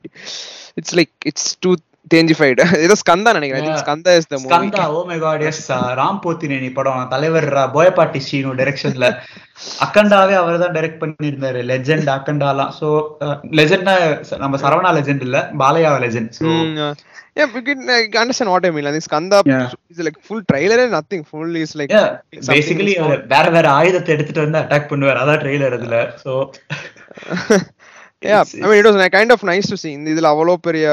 it's 0.79 0.95
like 0.99 1.13
it's 1.31 1.51
too 1.63 1.71
ஏதோ 2.85 2.95
ஸ்கந்தா 3.01 3.31
நினைக்கிறேன். 3.37 3.81
Skanda 3.83 4.13
is 4.19 4.29
the 4.31 4.37
movie 4.41 4.51
Skanda 4.51 4.85
oh 4.95 5.01
my 5.09 5.17
god 5.25 5.43
yes 5.49 5.61
Ram 5.99 6.21
Pothineni 6.25 6.69
படம் 6.77 7.11
தலைவர் 7.13 7.47
போயப்பாட்டி 7.75 8.21
ஸ்ரீனு 8.27 8.57
டைரக்ஷன்ல 8.61 9.07
அக்கண்டாவே 9.85 10.35
அவர் 10.41 10.63
தான் 10.63 10.75
டைரக்ட் 10.77 11.01
பண்ணியிருந்தாரு 11.03 11.61
லெஜெண்ட் 11.71 12.09
அக்கண்டாலாம் 12.15 12.73
சோ 12.79 12.89
லெஜெண்டா 13.59 13.95
நம்ம 14.43 14.57
சரவணா 14.65 14.91
லெஜெண்ட் 14.99 15.25
இல்ல 15.27 15.39
Balayya 15.63 15.93
legend 16.05 16.37
uh, 16.81 16.93
yeah, 17.37 17.47
we 17.55 17.61
can 17.61 17.85
like, 17.85 18.15
understand 18.15 18.49
what 18.51 18.65
I 18.65 18.71
mean. 18.71 18.87
I 18.87 18.91
think 18.91 19.03
Skanda 19.03 19.37
Yeah. 19.45 19.67
is 19.91 19.99
like 19.99 20.17
full 20.19 20.41
trailer 20.43 20.77
and 20.77 20.91
nothing. 20.91 21.21
Full 21.23 21.55
is 21.55 21.73
like 21.75 21.91
வேற 23.33 23.45
வேற 23.49 23.65
ஆயுதத்தை 23.71 24.13
எடுத்துட்டு 24.15 24.45
வந்து 24.45 24.61
அட்டாக் 24.61 24.89
பண்ணுவார். 24.91 25.21
அதான் 25.23 25.41
ட்ரெய்லர் 25.43 25.77
அதுல. 25.79 25.99
So 26.23 26.31
yeah, 28.21 28.41
I 28.55 28.67
mean 28.69 28.79
it 28.79 28.85
was 28.85 28.97
kind 29.09 29.31
of 29.31 29.43
nice 29.43 29.67
to 29.67 29.77
see. 29.83 29.93
இதுல 30.13 30.31
அவ்வளோ 30.33 30.55
பெரிய 30.67 30.85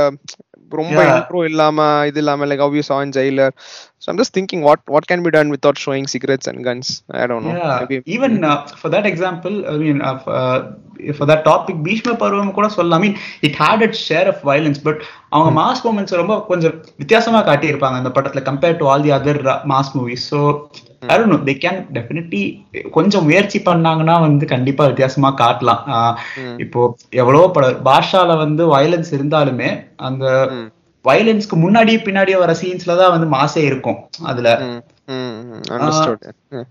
ரொம்ப 0.71 1.27
intro 1.27 1.45
இல்லாம 1.45 2.05
இது 2.07 2.19
இல்லாம. 2.19 3.51
So 3.99 4.15
I'm 4.15 4.19
just 4.19 4.39
thinking 4.39 4.63
what 4.63 4.75
what 4.91 5.05
can 5.13 5.21
be 5.21 5.31
done 5.31 5.51
without 5.51 5.73
showing 5.87 6.05
cigarettes 6.05 6.47
and 6.47 6.67
guns. 6.67 7.05
I 7.07 7.23
don't 7.23 7.45
know. 7.45 7.57
Yeah, 7.57 7.87
Maybe 7.87 8.19
even 8.19 8.45
uh, 8.45 8.67
for 8.83 8.93
that 8.93 9.05
example, 9.05 9.67
I 9.67 9.75
mean, 9.75 10.01
uh, 10.01 10.15
f- 10.15 10.29
uh, 10.29 10.65
for 11.13 11.29
that 11.29 11.43
topic, 11.43 11.77
Bheeshma 11.85 12.17
Parvam 12.17 12.53
கூட 12.53 12.69
சொல்லலாம் 12.69 13.01
I 13.01 13.09
mean 13.09 13.17
it 13.41 13.55
hate 13.59 13.81
it 13.81 13.97
share 14.09 14.27
of 14.27 14.49
violence 14.49 14.75
but 14.83 15.03
அவங்க 15.37 15.53
mass 15.61 15.85
moments 15.87 16.21
ரொம்ப 16.21 16.35
கொஞ்சம் 16.51 16.75
வித்தியாசமா 17.03 17.41
காட்டியிருப்பாங்க 17.49 18.03
அந்த 18.03 18.13
படத்துல 18.17 18.43
compared 18.51 18.81
to 18.83 18.89
all 18.93 19.07
the 19.07 19.15
other 19.19 19.41
mass 19.73 19.95
movies 19.97 20.29
so 20.33 20.41
no 21.31 21.37
they 21.49 21.55
can 21.65 21.81
definitely 21.97 22.43
கொஞ்சம் 22.97 23.27
முயற்சி 23.29 23.59
பண்ணாங்கன்னா 23.67 24.15
வந்து 24.27 24.45
கண்டிப்பா 24.53 24.85
வித்தியாசமா 24.91 25.31
காட்டலாம். 25.43 25.83
இப்போ 26.65 26.81
எவ்வளவோ 27.21 27.47
படம் 27.57 27.83
பாஷால 27.89 28.37
வந்து 28.45 28.63
வயலன்ஸ் 28.75 29.11
இருந்தாலுமே 29.19 29.71
அந்த 30.09 30.25
வயலன்ஸ்க்கு 31.05 31.57
முன்னாடி 31.65 31.93
பின்னாடி 32.07 32.33
வர 32.43 32.55
சீன்ஸ்ல 32.63 32.97
தான் 33.01 33.15
வந்து 33.15 33.29
மாசே 33.37 33.63
இருக்கும். 33.71 33.99
அதுல 34.31 34.49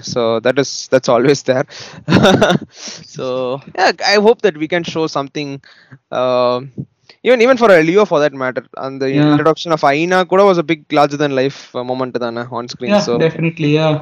Uh, 7.23 7.81
Leo 7.89 8.05
for 8.05 8.19
that 8.19 8.33
matter 8.33 8.63
and 8.77 9.01
the 9.01 9.09
Yeah. 9.11 9.31
introduction 9.31 9.71
of 9.71 9.83
Aina 9.83 10.25
kuda 10.25 10.45
was 10.45 10.57
a 10.57 10.63
big 10.63 10.81
larger 10.91 11.17
than 11.17 11.35
life 11.41 11.75
uh, 11.75 11.83
moment 11.83 12.13
தானே 12.25 12.43
on 12.51 12.67
screen 12.67 12.91
Yeah, 12.91 12.99
so 12.99 13.17
definitely, 13.17 13.71
yeah. 13.73 13.99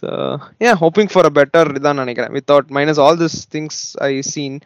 so 0.00 0.38
yeah 0.60 0.74
hoping 0.74 1.08
for 1.08 1.24
a 1.26 1.30
better 1.30 1.64
இதான் 1.78 2.00
நினைக்கிறேன் 2.04 2.66
minus 2.78 2.98
all 2.98 3.16
these 3.22 3.46
things 3.54 3.96
I 4.00 4.20
seen 4.34 4.60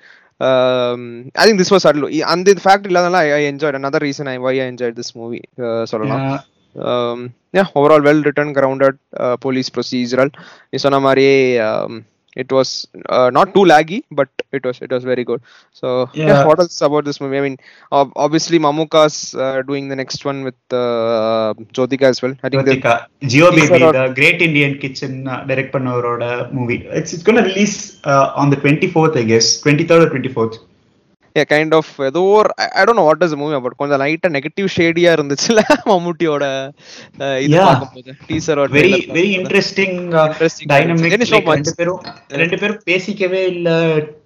um, 0.49 1.31
I 1.41 1.47
think 1.47 1.59
this 1.59 1.71
was 1.71 1.83
subtle 1.83 2.23
அந்த 2.23 2.55
fact 2.67 2.87
இல்லாதனால 2.87 3.49
enjoyed 3.53 3.75
another 3.75 4.01
reason 4.07 4.27
I 4.27 4.39
why 4.39 4.53
I 4.53 4.67
enjoyed 4.73 4.97
this 4.97 5.13
movie 5.21 5.45
uh, 5.67 5.85
சொல்லலாம் 5.85 6.25
Yeah. 6.25 6.41
um, 6.89 7.21
yeah 7.53 7.69
overall 7.75 8.03
well 8.03 8.23
written 8.23 8.53
grounded 8.53 8.97
uh, 9.21 9.37
police 9.47 9.71
procedural 9.77 10.31
நீ 10.71 10.79
சொன்ன 10.79 11.01
மாதிரியே 11.01 11.61
um, 11.61 12.05
it 12.37 12.51
was 12.53 12.87
uh, 13.09 13.31
not 13.31 13.55
too 13.55 13.65
laggy 13.73 14.05
but 14.11 14.29
it 14.53 14.65
was 14.65 14.81
it 14.81 14.91
was 14.91 15.05
very 15.05 15.25
good. 15.25 15.41
So 15.73 16.09
yeah, 16.15 16.27
yeah 16.27 16.47
what 16.47 16.59
else 16.61 16.81
about 16.81 17.05
this 17.05 17.21
movie? 17.21 17.39
I 17.39 17.41
mean 17.41 17.59
obviously 17.91 18.59
mamuka's 18.59 19.35
uh, 19.35 19.63
doing 19.63 19.89
the 19.89 19.97
next 19.97 20.25
one 20.25 20.45
with 20.45 20.55
uh, 20.71 21.55
jyotika 21.77 22.03
as 22.03 22.23
well. 22.23 22.35
I 22.43 22.49
think 22.49 22.67
jyotika. 22.67 23.07
Geo 23.23 23.51
baby 23.51 23.79
the 23.79 24.13
great 24.15 24.41
indian 24.43 24.79
kitchen 24.79 25.27
uh, 25.29 25.45
direct 25.45 25.73
panavaroda 25.75 26.53
movie. 26.53 26.87
It's, 26.87 27.13
it's 27.13 27.23
going 27.23 27.43
to 27.43 27.45
release 27.51 28.01
uh, 28.05 28.33
on 28.37 28.51
the 28.51 28.57
24th 28.57 29.17
i 29.17 29.23
guess. 29.23 29.61
23rd 29.63 30.07
or 30.07 30.11
24th 30.19 30.59
kind 31.51 31.75
of 31.75 31.91
ஏதோ 32.03 32.21
ஒரு 32.33 32.51
I 32.73 32.83
don't 32.83 32.99
know 32.99 33.05
what 33.05 33.23
is 33.23 33.35
movie 33.35 33.61
but 33.61 33.77
கொஞ்சம் 33.77 34.01
லைட்டா 34.01 34.31
negative 34.37 34.69
ஷேடியா 34.77 35.11
இருந்துச்சுல 35.17 35.61
மம்முட்டியோட 35.91 36.45
இது 37.39 37.55
Yeah. 37.55 37.67
பார்க்கும்போது 37.69 38.13
teaser 38.29 38.61
very 38.77 38.93
very 39.15 39.31
interesting. 39.39 39.97
Dynamic. 40.71 41.17
ரெண்டு 41.49 41.75
பேரும் 41.79 42.01
ரெண்டு 42.35 42.59
பேரும் 42.59 42.81
பேசிக்கவே 42.87 43.43
இல்ல 43.53 43.69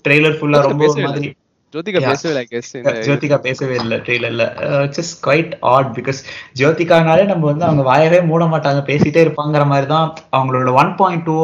ட்ரெய்லர் 0.05 0.39
ஃபுல்லா 0.39 0.61
ரொம்ப 0.67 0.87
ஒரு 0.87 1.03
மாதிரி. 1.09 1.31
ஜோதிகா. 1.75 2.01
பேசவே 2.05 2.43
எஸ் 2.59 2.73
இந்த 2.79 2.93
ஜோதிகா 3.07 3.37
பேசவே 3.47 3.77
இல்லை 3.83 3.97
ட்ரெய்லர்ல 4.07 4.45
இட்ஸ் 4.87 5.15
குவைட் 5.27 5.53
ஆட் 5.73 5.91
பிகாஸ் 5.97 6.21
ஜோதிகானாலே 6.61 7.25
நம்ம 7.31 7.45
வந்து 7.51 7.67
அவங்க 7.69 7.85
வாயவே 7.89 8.21
மூட 8.31 8.45
மாட்டாங்க 8.53 8.83
பேசிட்டே 8.91 9.23
இருப்பாங்கிற 9.27 9.65
மாதிரி 9.73 9.89
தான் 9.95 10.07
அவங்களோட 10.39 10.73
one 10.83 10.93
point 11.01 11.25
two 11.29 11.37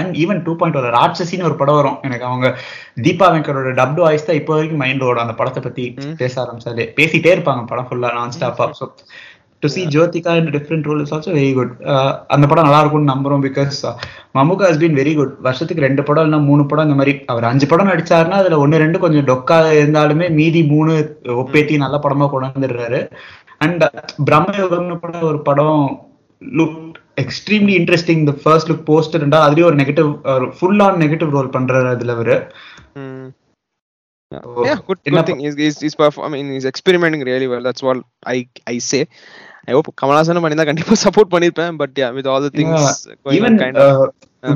and 0.00 0.14
even 0.22 0.42
two 0.46 0.54
point 0.60 0.80
ஒரு 0.82 0.90
ராட்சசின்னு 0.98 1.48
ஒரு 1.50 1.58
படம் 1.62 1.78
வரும். 1.80 1.98
எனக்கு 2.08 2.28
அவங்க 2.30 2.46
தீபா 3.06 3.28
வெங்கரோட 3.34 3.70
டப்டு 3.80 4.04
வாய்ஸ் 4.06 4.26
தான் 4.28 4.40
இப்போ 4.40 4.54
வரைக்கும் 4.56 4.82
மைண்ட் 4.84 5.04
ஓடும் 5.08 5.24
அந்த 5.26 5.36
படத்தை 5.40 5.62
பத்தி 5.66 5.84
பேச 6.22 6.34
ஆரம்பிச்சாலே. 6.44 6.86
பேசிட்டே 6.98 7.34
இருப்பாங்க 7.36 7.64
படம் 7.72 7.88
ஃபுல்லா 7.90 8.10
நான் 8.18 8.34
ஸ்டாப்பா 8.36 8.66
so 8.80 8.86
to 9.62 9.68
see 9.74 9.82
Jyothika 9.86 10.32
in 10.40 10.50
different 10.56 10.86
role 10.88 11.02
is 11.04 11.12
also 11.14 11.30
very 11.36 11.52
good 11.54 11.72
அந்த 12.34 12.44
படம் 12.46 12.66
நல்லா 12.66 12.80
இருக்கும்னு 12.80 13.12
நம்புறோம் 13.12 13.44
because 13.46 13.78
Mammukka 14.38 14.66
has 14.68 14.80
been 14.82 14.98
very 15.00 15.12
good 15.14 15.34
வருஷத்துக்கு 15.46 15.86
ரெண்டு 15.86 16.02
படம் 16.08 16.24
இல்லைன்னா 16.24 16.40
மூணு 16.44 16.64
படம் 16.66 16.86
இந்த 16.88 16.98
மாதிரி 17.00 17.14
அவர் 17.32 17.44
அஞ்சு 17.44 17.66
படம் 17.66 17.90
நடிச்சாருன்னா 17.92 18.40
அதுல 18.42 18.58
ஒன்னு 18.58 18.82
ரெண்டு 18.84 18.98
கொஞ்சம் 18.98 19.28
டொக்கா 19.30 19.58
இருந்தாலுமே 19.80 20.28
மீதி 20.40 20.62
மூணு 20.72 20.94
ஒப்பேத்தி 21.44 21.76
நல்ல 21.84 21.98
படமா 22.06 22.28
கொண்டு 22.30 22.50
வந்துடுறாரு 22.50 23.00
அண்ட் 23.58 23.84
பிரம்மயோகம்னு 24.30 24.98
கூட 25.04 25.22
ஒரு 25.30 25.40
படம் 25.42 25.80
லுக் 26.42 26.80
எக்ஸ்ட்ரீம்லி 27.22 27.74
இன்ட்ரெஸ்டிங் 27.80 28.22
இந்த 28.24 28.34
ஃபர்ஸ்ட் 28.42 28.70
லுக் 28.72 28.86
போஸ்டர் 28.90 29.20
இருந்தா 29.20 29.40
அதுலயும் 29.46 29.70
ஒரு 29.70 29.78
negative 29.82 30.10
full 30.58 30.80
on 30.80 31.00
negative 31.00 31.34
role 31.38 31.54
பண்றாரு 31.56 31.90
அதுல 31.94 32.12
அவரு. 32.12 32.36
Yeah, 34.32 34.78
good, 34.86 34.98
good 35.06 35.26
thing. 35.26 35.38
He's, 35.38 35.56
he's, 35.56 35.76
he's 35.80 35.94
perform- 35.94 36.26
I 36.26 36.32
mean, 36.34 36.52
he's 36.52 36.64
experimenting 36.64 37.22
really 37.22 37.46
well. 37.46 37.62
That's 37.62 37.82
what 37.82 37.98
I 38.26 38.38
I 38.66 38.78
say. 38.80 39.00
I 39.68 39.74
hope 39.76 39.88
Kamal Haasan 40.00 40.38
பண்ணியிருந்தா 40.38 40.68
கண்டிப்பா 40.70 40.96
support 41.04 41.32
பண்ணிருப்பேன் 41.34 41.76
but 41.82 41.98
yeah 42.02 42.08
with 42.16 42.28
all 42.32 42.46
the 42.46 42.52
things 42.58 42.88
on 43.48 43.58
kind 43.64 43.80
of 43.84 44.04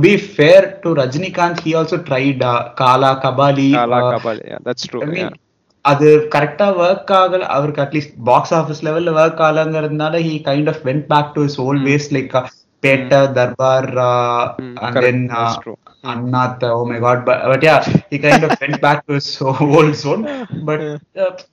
be 0.03 0.11
fair 0.31 0.63
to 0.83 0.89
Rajinikanth, 0.95 1.61
he 1.61 1.71
also 1.75 1.99
tried 2.03 2.43
uh, 2.45 2.57
Kala, 2.75 3.11
Kabali. 3.23 3.69
Kaala 3.77 4.01
Kabali 4.09 4.41
that's 4.67 4.89
true 4.89 4.99
அது 5.85 6.09
கரெக்டா 6.35 6.67
work 6.83 7.13
ஆகல 7.21 7.47
அவருக்கு 7.55 7.81
at least 7.85 8.15
box 8.29 8.55
office 8.59 8.83
லெவல்ல 8.87 9.13
work 9.21 9.41
ஆகலங்கிறதுனால 9.47 10.21
he 10.27 10.35
kind 10.49 10.69
of 10.73 10.83
went 10.89 11.07
back 11.13 11.31
to 11.37 11.43
his 11.47 11.59
old 11.67 11.85
ways 11.89 12.09
like 12.17 12.35
Petta 12.85 13.21
Darbar. 13.37 13.91
Annaatthe 16.13 16.65
oh 16.75 16.81
my 16.91 16.99
god 17.05 17.23
but 17.51 17.65
yeah 17.69 17.75
he 18.11 18.19
kind 18.25 18.45
of 18.49 18.59
went 18.63 18.81
back 18.87 19.03
to 19.09 19.15
his 19.19 19.33
old 19.79 19.97
zone. 20.05 20.23
But 20.69 20.85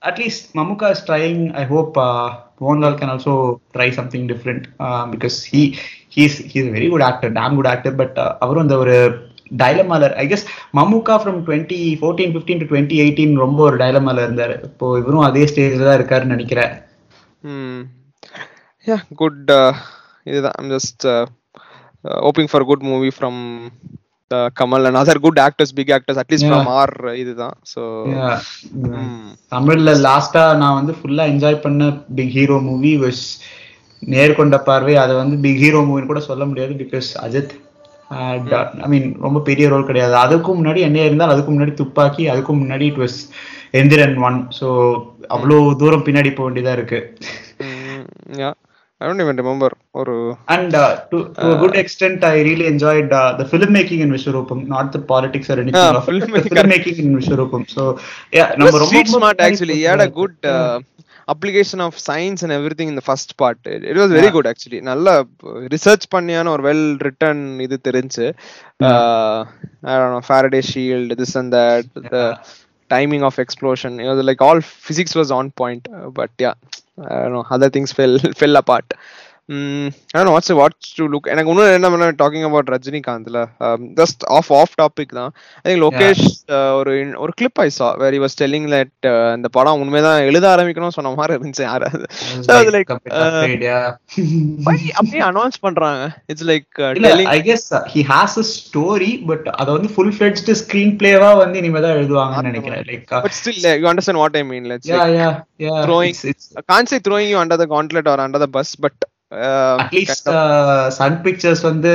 at least 0.09 0.47
Mammukka 0.59 0.89
is 0.95 1.05
trying 1.09 1.43
I 1.61 1.65
hope 1.73 1.97
Mohanlal 2.63 2.97
can 2.99 3.11
also 3.13 3.35
try 3.77 3.87
something 3.99 4.27
different 4.33 4.65
because 5.13 5.37
he 5.53 5.63
he's 6.17 6.37
he's 6.51 6.69
very 6.75 6.89
good 6.93 7.07
actor 7.09 7.33
damn 7.39 7.55
good 7.59 7.71
actor 7.73 7.97
but 8.01 8.19
அவரும் 8.45 8.65
அந்த 8.65 8.77
ஒரு 8.83 8.97
டைலமால 9.61 10.11
I 10.21 10.25
guess 10.29 10.45
Mammukka 10.77 11.15
from 11.23 11.41
twenty 11.47 11.81
fourteen 11.99 12.31
fifteen 12.35 12.61
to 12.61 12.69
twenty 12.71 12.95
eighteen 13.03 13.35
ரொம்ப 13.45 13.59
ஒரு 13.69 13.77
டைலமால 13.83 14.23
இருந்தாரு. 14.27 14.55
இப்போ 14.69 14.85
இவரும் 15.01 15.27
அதே 15.27 15.43
ஸ்டேஜ்ல 15.51 15.87
தான் 15.87 15.99
இருக்காருன்னு 15.99 16.35
நினைக்கிறேன். 16.35 16.73
யா 18.87 18.97
குட் 19.21 19.51
இதுதான். 20.25 20.55
I'm 20.61 20.71
just 20.75 21.05
hoping 22.25 22.49
for 22.51 22.67
good 22.69 22.85
movie 22.91 23.11
from 23.17 23.39
Kamal 24.59 24.85
and 24.87 24.99
other 25.01 25.21
good 25.25 25.39
actors 25.45 25.73
big 25.77 25.91
actors 25.95 26.19
at least 26.21 26.47
from 26.49 26.69
our 26.79 26.93
இதுதான். 27.23 27.55
So 27.73 27.81
Yeah. 28.13 28.37
தமிழ்ல 29.53 29.91
லாஸ்டா 30.07 30.43
நான் 30.61 30.77
வந்து 30.79 30.95
ஃபுல்லா 30.99 31.25
என்ஜாய் 31.33 31.63
பண்ண 31.65 31.89
big 32.17 32.33
hero 32.37 32.57
movie 32.69 32.93
was 33.03 33.19
Nerkonda 34.01 34.57
Paarvai. 34.69 34.95
அதை 35.03 35.13
வந்து 35.19 35.35
பிக் 35.43 35.61
ஹீரோ 35.63 35.79
மூவின்னு 35.87 36.11
கூட 36.11 36.21
சொல்ல 36.29 36.43
முடியாது 36.49 36.73
பிகாஸ் 36.81 37.09
அஜித் 37.25 37.53
ஐ 38.85 38.89
மீன் 38.93 39.07
ரொம்ப 39.25 39.39
பெரிய 39.49 39.65
ரோல் 39.73 39.87
கிடையாது. 39.89 40.13
அதுக்கும் 40.23 40.59
முன்னாடி 40.59 40.81
என்ன 40.87 41.05
இருந்தால் 41.07 41.33
அதுக்கு 41.33 41.51
முன்னாடி 41.53 41.73
துப்பாக்கி 41.81 42.23
அதுக்கும் 42.33 42.61
முன்னாடி 42.63 42.85
it 42.91 43.01
was 43.03 43.17
Enthiran 43.79 44.17
one 44.27 44.37
so 44.59 44.67
அவ்வளோ 45.35 45.57
தூரம் 45.81 46.05
பின்னாடி 46.07 46.31
போக 46.33 46.47
வேண்டியதா 46.47 46.75
இருக்கு. 46.79 46.99
Yeah 49.05 49.09
I 49.09 49.11
don't 49.11 49.23
even 49.23 49.39
remember 49.41 49.73
ஒரு 50.01 50.13
And 50.55 50.71
uh, 50.75 50.89
to, 51.11 51.17
to 51.35 51.47
a 51.55 51.59
good 51.63 51.75
extent, 51.81 52.19
I 52.23 52.41
really 52.47 52.67
enjoyed 52.73 53.11
uh, 53.19 53.31
the 53.39 53.45
filmmaking 53.51 53.99
in 54.05 54.09
Vishwarupam, 54.15 54.59
not 54.75 54.87
the 54.95 55.01
politics 55.13 55.49
or 55.53 55.57
anything. 55.63 55.81
Ah, 55.83 55.91
of 55.99 56.09
it, 56.09 56.13
the 56.13 56.25
filmmaking. 56.25 56.55
filmmaking 56.57 56.97
in 57.03 57.09
Vishwarupam. 57.19 57.63
So, 57.75 57.83
yeah, 58.37 58.49
நம்ம 58.59 58.79
ரொம்ப 58.83 58.91
street 58.91 59.09
smart 59.15 59.37
ரொம்ப 59.37 59.47
actually. 59.49 59.77
He 59.81 59.85
had 59.91 60.03
a 60.07 60.11
good 60.19 60.35
uh, 60.55 60.77
application 61.27 61.79
of 61.87 61.93
science 62.07 62.41
and 62.45 62.53
everything 62.59 62.87
in 62.91 62.97
the 63.01 63.05
first 63.09 63.29
part. 63.41 63.59
It, 63.75 63.83
it 63.91 63.97
was 64.01 64.11
very 64.19 64.31
good 64.37 64.47
actually. 64.53 64.81
நல்ல 64.91 65.15
research 65.75 66.07
பண்ணியான 66.15 66.51
ஒரு 66.55 66.65
well 66.69 66.85
written 67.07 67.43
இது 67.67 67.77
தெரிஞ்சு 67.89 68.27
Faraday 70.29 70.61
shield 70.71 71.15
this 71.21 71.35
and 71.41 71.53
that 71.55 72.17
timing 72.95 73.25
of 73.29 73.39
explosion 73.45 73.95
it 74.03 74.09
was 74.13 74.19
like 74.31 74.41
all 74.47 74.59
physics 74.87 75.13
was 75.21 75.31
on 75.39 75.45
point 75.61 75.85
uh, 75.97 76.09
but 76.19 76.31
yeah 76.45 76.55
I 76.97 77.19
don't 77.23 77.33
know 77.33 77.45
other 77.49 77.69
things 77.69 77.91
fell 77.91 78.17
fell 78.35 78.55
apart 78.55 78.93
I 79.49 79.57
don't 80.13 80.25
know 80.25 80.31
what's 80.31 80.49
what's 80.49 80.87
to 80.95 81.03
look 81.07 81.25
எனக்கு 81.27 81.51
இன்னும் 81.51 81.73
என்ன 81.73 81.87
பண்ண 81.89 82.05
talking 82.21 82.45
about 82.45 82.69
ரஜினிகாந்த்ல 82.69 83.39
just 83.99 84.23
off 84.27 84.49
off 84.53 84.73
topic 84.81 85.11
தான். 85.11 85.31
I 85.63 85.65
think 85.67 85.81
Lokesh 85.83 86.23
uh, 86.51 86.71
ஒரு 86.77 86.91
in- 87.01 87.15
ஒரு 87.15 87.33
clip 87.35 87.59
I 87.59 87.67
saw 87.69 87.87
where 87.93 88.17
was 88.23 88.37
telling 88.41 88.65
that 88.73 89.07
இந்த 89.35 89.47
படம் 89.47 89.81
உண்மைதான் 89.81 90.19
எழுத 90.21 90.45
ஆரம்பிக்கணும் 90.55 90.95
சொன்ன 90.97 91.13
மாதிரி 91.15 91.37
இருந்துச்சு 91.37 91.63
யாராவது. 91.63 92.05
Was 92.31 92.47
So 92.47 92.55
I 92.55 92.73
like 92.77 92.89
a 92.89 92.99
uh, 93.19 93.45
yeah. 93.67 93.85
why 94.67 94.77
அப்படியே 94.95 95.23
அனௌன்ஸ் 95.29 95.59
பண்றாங்க? 95.61 96.03
It's 96.25 96.47
like 96.51 96.81
I 97.35 97.39
guess 97.49 97.67
he 97.95 98.03
has 98.13 98.37
a 98.37 98.47
story 98.55 99.13
but 99.31 99.47
அத 99.55 99.67
வந்து 99.71 99.91
ஃபுல் 99.95 100.13
ஃபிளெட்ஜ்ட் 100.17 100.53
ஸ்கிரீன் 100.63 100.95
பிளேவா 101.01 101.31
வந்து 101.37 101.59
இனிமே 101.63 101.81
தான் 101.87 101.97
எழுதுவாங்கன்னு 101.99 102.49
நினைக்கிறேன் 102.51 102.85
like 102.91 103.07
but 103.25 103.37
still 103.41 103.63
you 103.83 103.89
understand 103.93 104.21
what 104.23 104.37
I 104.37 104.45
mean 104.53 104.69
let's 104.73 104.91
yeah 104.93 105.03
yeah 105.19 105.29
yeah 105.67 105.75
it's 106.21 106.47
say 106.89 106.99
throwing 106.99 107.29
you 107.29 107.37
under 107.37 107.57
the 107.57 107.67
gauntlet 107.67 108.07
or 108.07 108.19
under 108.19 108.39
the 108.39 108.51
bus 108.57 108.71
but 108.85 108.95
uh, 108.99 109.11
at least 109.81 110.29
Sun 110.97 111.19
Pictures 111.23 111.63
வந்து 111.63 111.91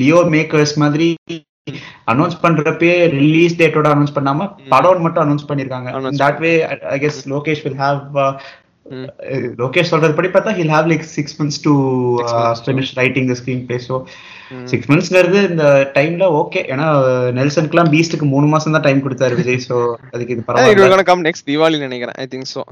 Leo 0.00 0.20
makers 0.34 0.74
மாதிரி 0.78 1.08
announce 2.12 2.40
பண்றப்பே 2.44 2.92
release 3.16 3.58
டேட்டோட 3.60 3.88
announce 3.94 4.16
பண்ணாம 4.16 4.46
படம் 4.68 5.04
மட்டும் 5.04 5.24
announce 5.24 5.48
பண்ணிருக்காங்க. 5.50 5.88
That 6.22 6.40
way 6.40 6.52
I 6.94 6.98
guess 6.98 7.20
Lokesh 7.34 7.62
will 7.66 7.78
have 7.82 8.00
Lokesh 9.58 9.90
சொல்றது 9.90 10.14
படி 10.14 10.28
பார்த்தா 10.28 10.54
he'll 10.58 10.74
have 10.74 10.90
like 10.92 11.04
six 11.12 11.36
months 11.40 11.60
to 11.66 11.72
finish 12.64 12.92
writing 13.00 13.28
the 13.30 13.36
screenplay 13.68 13.78
so 13.88 13.96
six 14.70 14.88
மந்த்ஸ்ங்கிறது 14.90 15.38
இந்த 15.50 15.64
டைம்ல 15.96 16.24
ஓகே 16.40 16.60
ஏன்னா 16.72 16.86
நெல்சனுக்குலாம் 17.38 17.90
பீஸ்டுக்கு 17.94 18.26
மூணு 18.34 18.46
மாசம் 18.54 18.74
தான் 18.76 18.84
டைம் 18.86 19.02
கொடுத்தாரு 19.06 19.38
விஜய் 19.40 19.60
ஸோ 19.68 19.76
அதுக்கு 20.14 20.34
இது 20.36 20.44
பரவாயில்ல. 20.48 21.06
come 21.10 21.22
next 21.28 21.44
தீபாவளி 21.50 21.80
நினைக்கிறேன் 21.86 22.16
I 22.22 22.26
think 22.34 22.50
so 22.54 22.62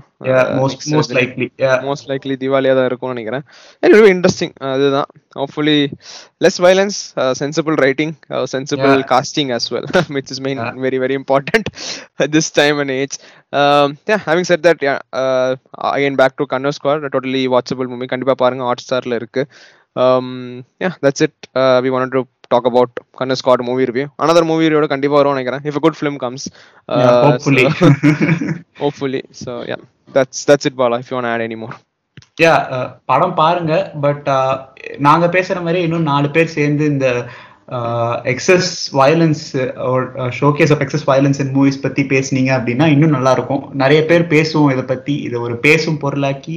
most 0.61 0.85
most 0.95 1.15
likely 1.19 1.49
most 1.89 2.09
likely 2.13 2.37
தீபாவளியா 2.45 2.75
தான் 2.79 2.89
இருக்கும்னு 2.91 3.15
நினைக்கிறேன். 3.17 3.45
வில் 3.83 4.11
இன்ட்ரெஸ்டிங் 4.15 4.55
அதுதான். 4.73 5.11
Hopefully 5.41 5.79
less 6.45 6.61
violence 6.67 6.99
sensible 7.43 7.77
writing 7.87 8.15
sensible. 8.55 8.97
Casting 9.13 9.51
as 9.57 9.67
well 9.75 9.87
which 10.17 10.31
is 10.35 10.41
main 10.47 10.59
Yeah. 10.61 10.73
very 10.87 10.99
very 11.05 11.15
important 11.21 11.67
at 12.25 12.31
this 12.37 12.47
time 12.59 12.79
and 12.83 12.93
age. 13.01 13.15
Um, 13.53 13.89
yeah 14.11 14.21
having 14.29 14.47
said 14.51 14.61
that 14.67 14.79
yeah 14.87 14.99
uh, 15.21 15.51
again 15.91 16.17
back 16.21 16.33
to 16.39 16.45
Kanno 16.53 16.73
Squad 16.79 17.05
a 17.09 17.13
totally 17.17 17.45
watchable 17.55 17.89
movie. 17.93 18.09
கண்டிப்பா 18.13 18.35
பாருங்க 18.43 18.65
hot 18.69 18.85
ஸ்டார்ல 18.85 19.21
இருக்கு. 19.21 19.43
Um, 19.97 20.29
yeah 20.81 20.95
that's 21.01 21.21
it 21.21 21.35
uh, 21.55 21.81
we 21.85 21.91
wanted 21.91 22.13
to 22.13 22.23
talk 22.49 22.65
about 22.67 22.91
Kanno 23.19 23.37
Squad 23.37 23.63
movie 23.63 23.87
review 23.87 24.09
another 24.19 24.45
movie 24.45 24.69
review 24.69 24.91
கண்டிப்பா 24.95 25.17
வரும் 25.19 25.35
நினைக்கிறேன் 25.35 25.65
if 25.65 25.77
a 25.77 25.85
good 25.87 25.97
film 25.97 26.17
comes 26.25 26.43
uh, 26.89 26.99
hopefully 27.27 27.65
so- 27.73 27.93
hopefully 28.83 29.23
so 29.43 29.53
yeah 29.71 29.81
that's 30.09 30.41
that's 30.45 30.67
it 30.71 30.77
Bala 30.81 30.99
if 31.05 31.11
you 31.11 31.17
want 31.19 31.29
to 31.29 31.35
add 31.35 31.45
any 31.49 31.59
more 31.65 31.75
yeah 32.43 32.55
படம் 33.11 33.39
பாருங்க 33.41 33.73
but 34.05 34.29
நாங்க 34.99 35.27
பேசுற 35.27 35.59
மாதிரி 35.63 35.81
இன்னும் 35.87 36.11
நாலு 36.11 36.29
பேர் 36.37 36.55
சேர்ந்து 36.57 36.85
இந்த 36.93 37.07
excess 38.33 38.71
violence 39.01 39.43
showcase 40.39 40.73
of 40.75 40.83
excess 40.85 41.07
violence 41.11 41.41
in 41.45 41.53
movies 41.57 41.83
பத்தி 41.85 42.03
பேசுனீங்க 42.15 42.51
அப்படின்னா 42.59 42.87
இன்னும் 42.95 43.17
நல்லா 43.17 43.33
இருக்கும் 43.39 43.63
நிறைய 43.83 44.01
பேர் 44.11 44.25
பேசுவோம் 44.35 44.73
இதை 44.75 44.85
பத்தி 44.93 45.15
இதை 45.27 45.39
ஒரு 45.47 45.57
பேசும் 45.67 46.01
பொருளாக்கி 46.05 46.57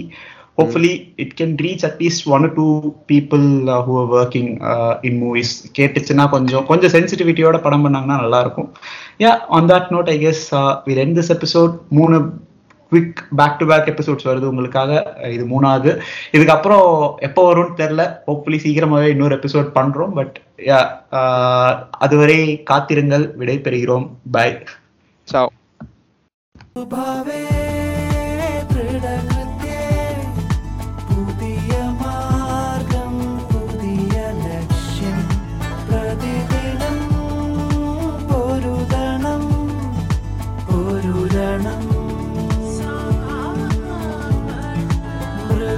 hopefully 0.57 0.93
it 1.23 1.33
can 1.39 1.55
reach 1.61 1.85
at least 1.89 2.25
one 2.35 2.53
two 2.53 2.65
people 3.11 3.45
who 3.87 3.93
are 4.01 4.11
working 4.17 4.51
in 5.01 5.19
movies 5.23 5.53
கேட்டுச்சுன்னா 5.79 6.29
கொஞ்சம் 6.29 6.65
கொஞ்சம் 6.65 6.93
சென்சிட்டிவிட்டியோட 6.95 7.59
படம் 7.61 7.85
பண்ணாங்கன்னா 7.85 8.21
நல்லா 8.23 8.39
இருக்கும் 8.39 8.69
yeah 9.19 9.33
on 9.57 9.69
that 9.73 9.91
note 9.95 10.11
I 10.15 10.17
guess 10.25 10.45
will 10.85 11.03
end 11.05 11.15
this 11.19 11.33
episode 11.37 11.75
மூணு 11.89 12.17
quick 12.91 13.21
back 13.35 13.57
to 13.59 13.65
back 13.69 13.87
episodes 13.91 14.27
வருது 14.29 14.49
உங்களுக்காக. 14.51 14.91
இது 15.35 15.43
மூணாவது. 15.53 15.91
இதுக்கப்புறம் 16.37 16.87
எப்போ 17.27 17.41
வரும்னு 17.49 17.79
தெரில. 17.81 18.03
ஹோப்ஃபுல்லி 18.27 18.59
சீக்கிரமாவே 18.65 19.07
இன்னொரு 19.13 19.35
எபிசோட் 19.35 19.69
பண்றோம். 19.79 20.13
பட் 20.19 20.35
அதுவரை 22.05 22.39
காத்திருங்கள். 22.71 23.25
விடை 23.41 23.57
பெறுகிறோம் 23.67 24.07
பை 24.31 24.49
ciao. 25.27 25.47
பாவே 26.91 27.42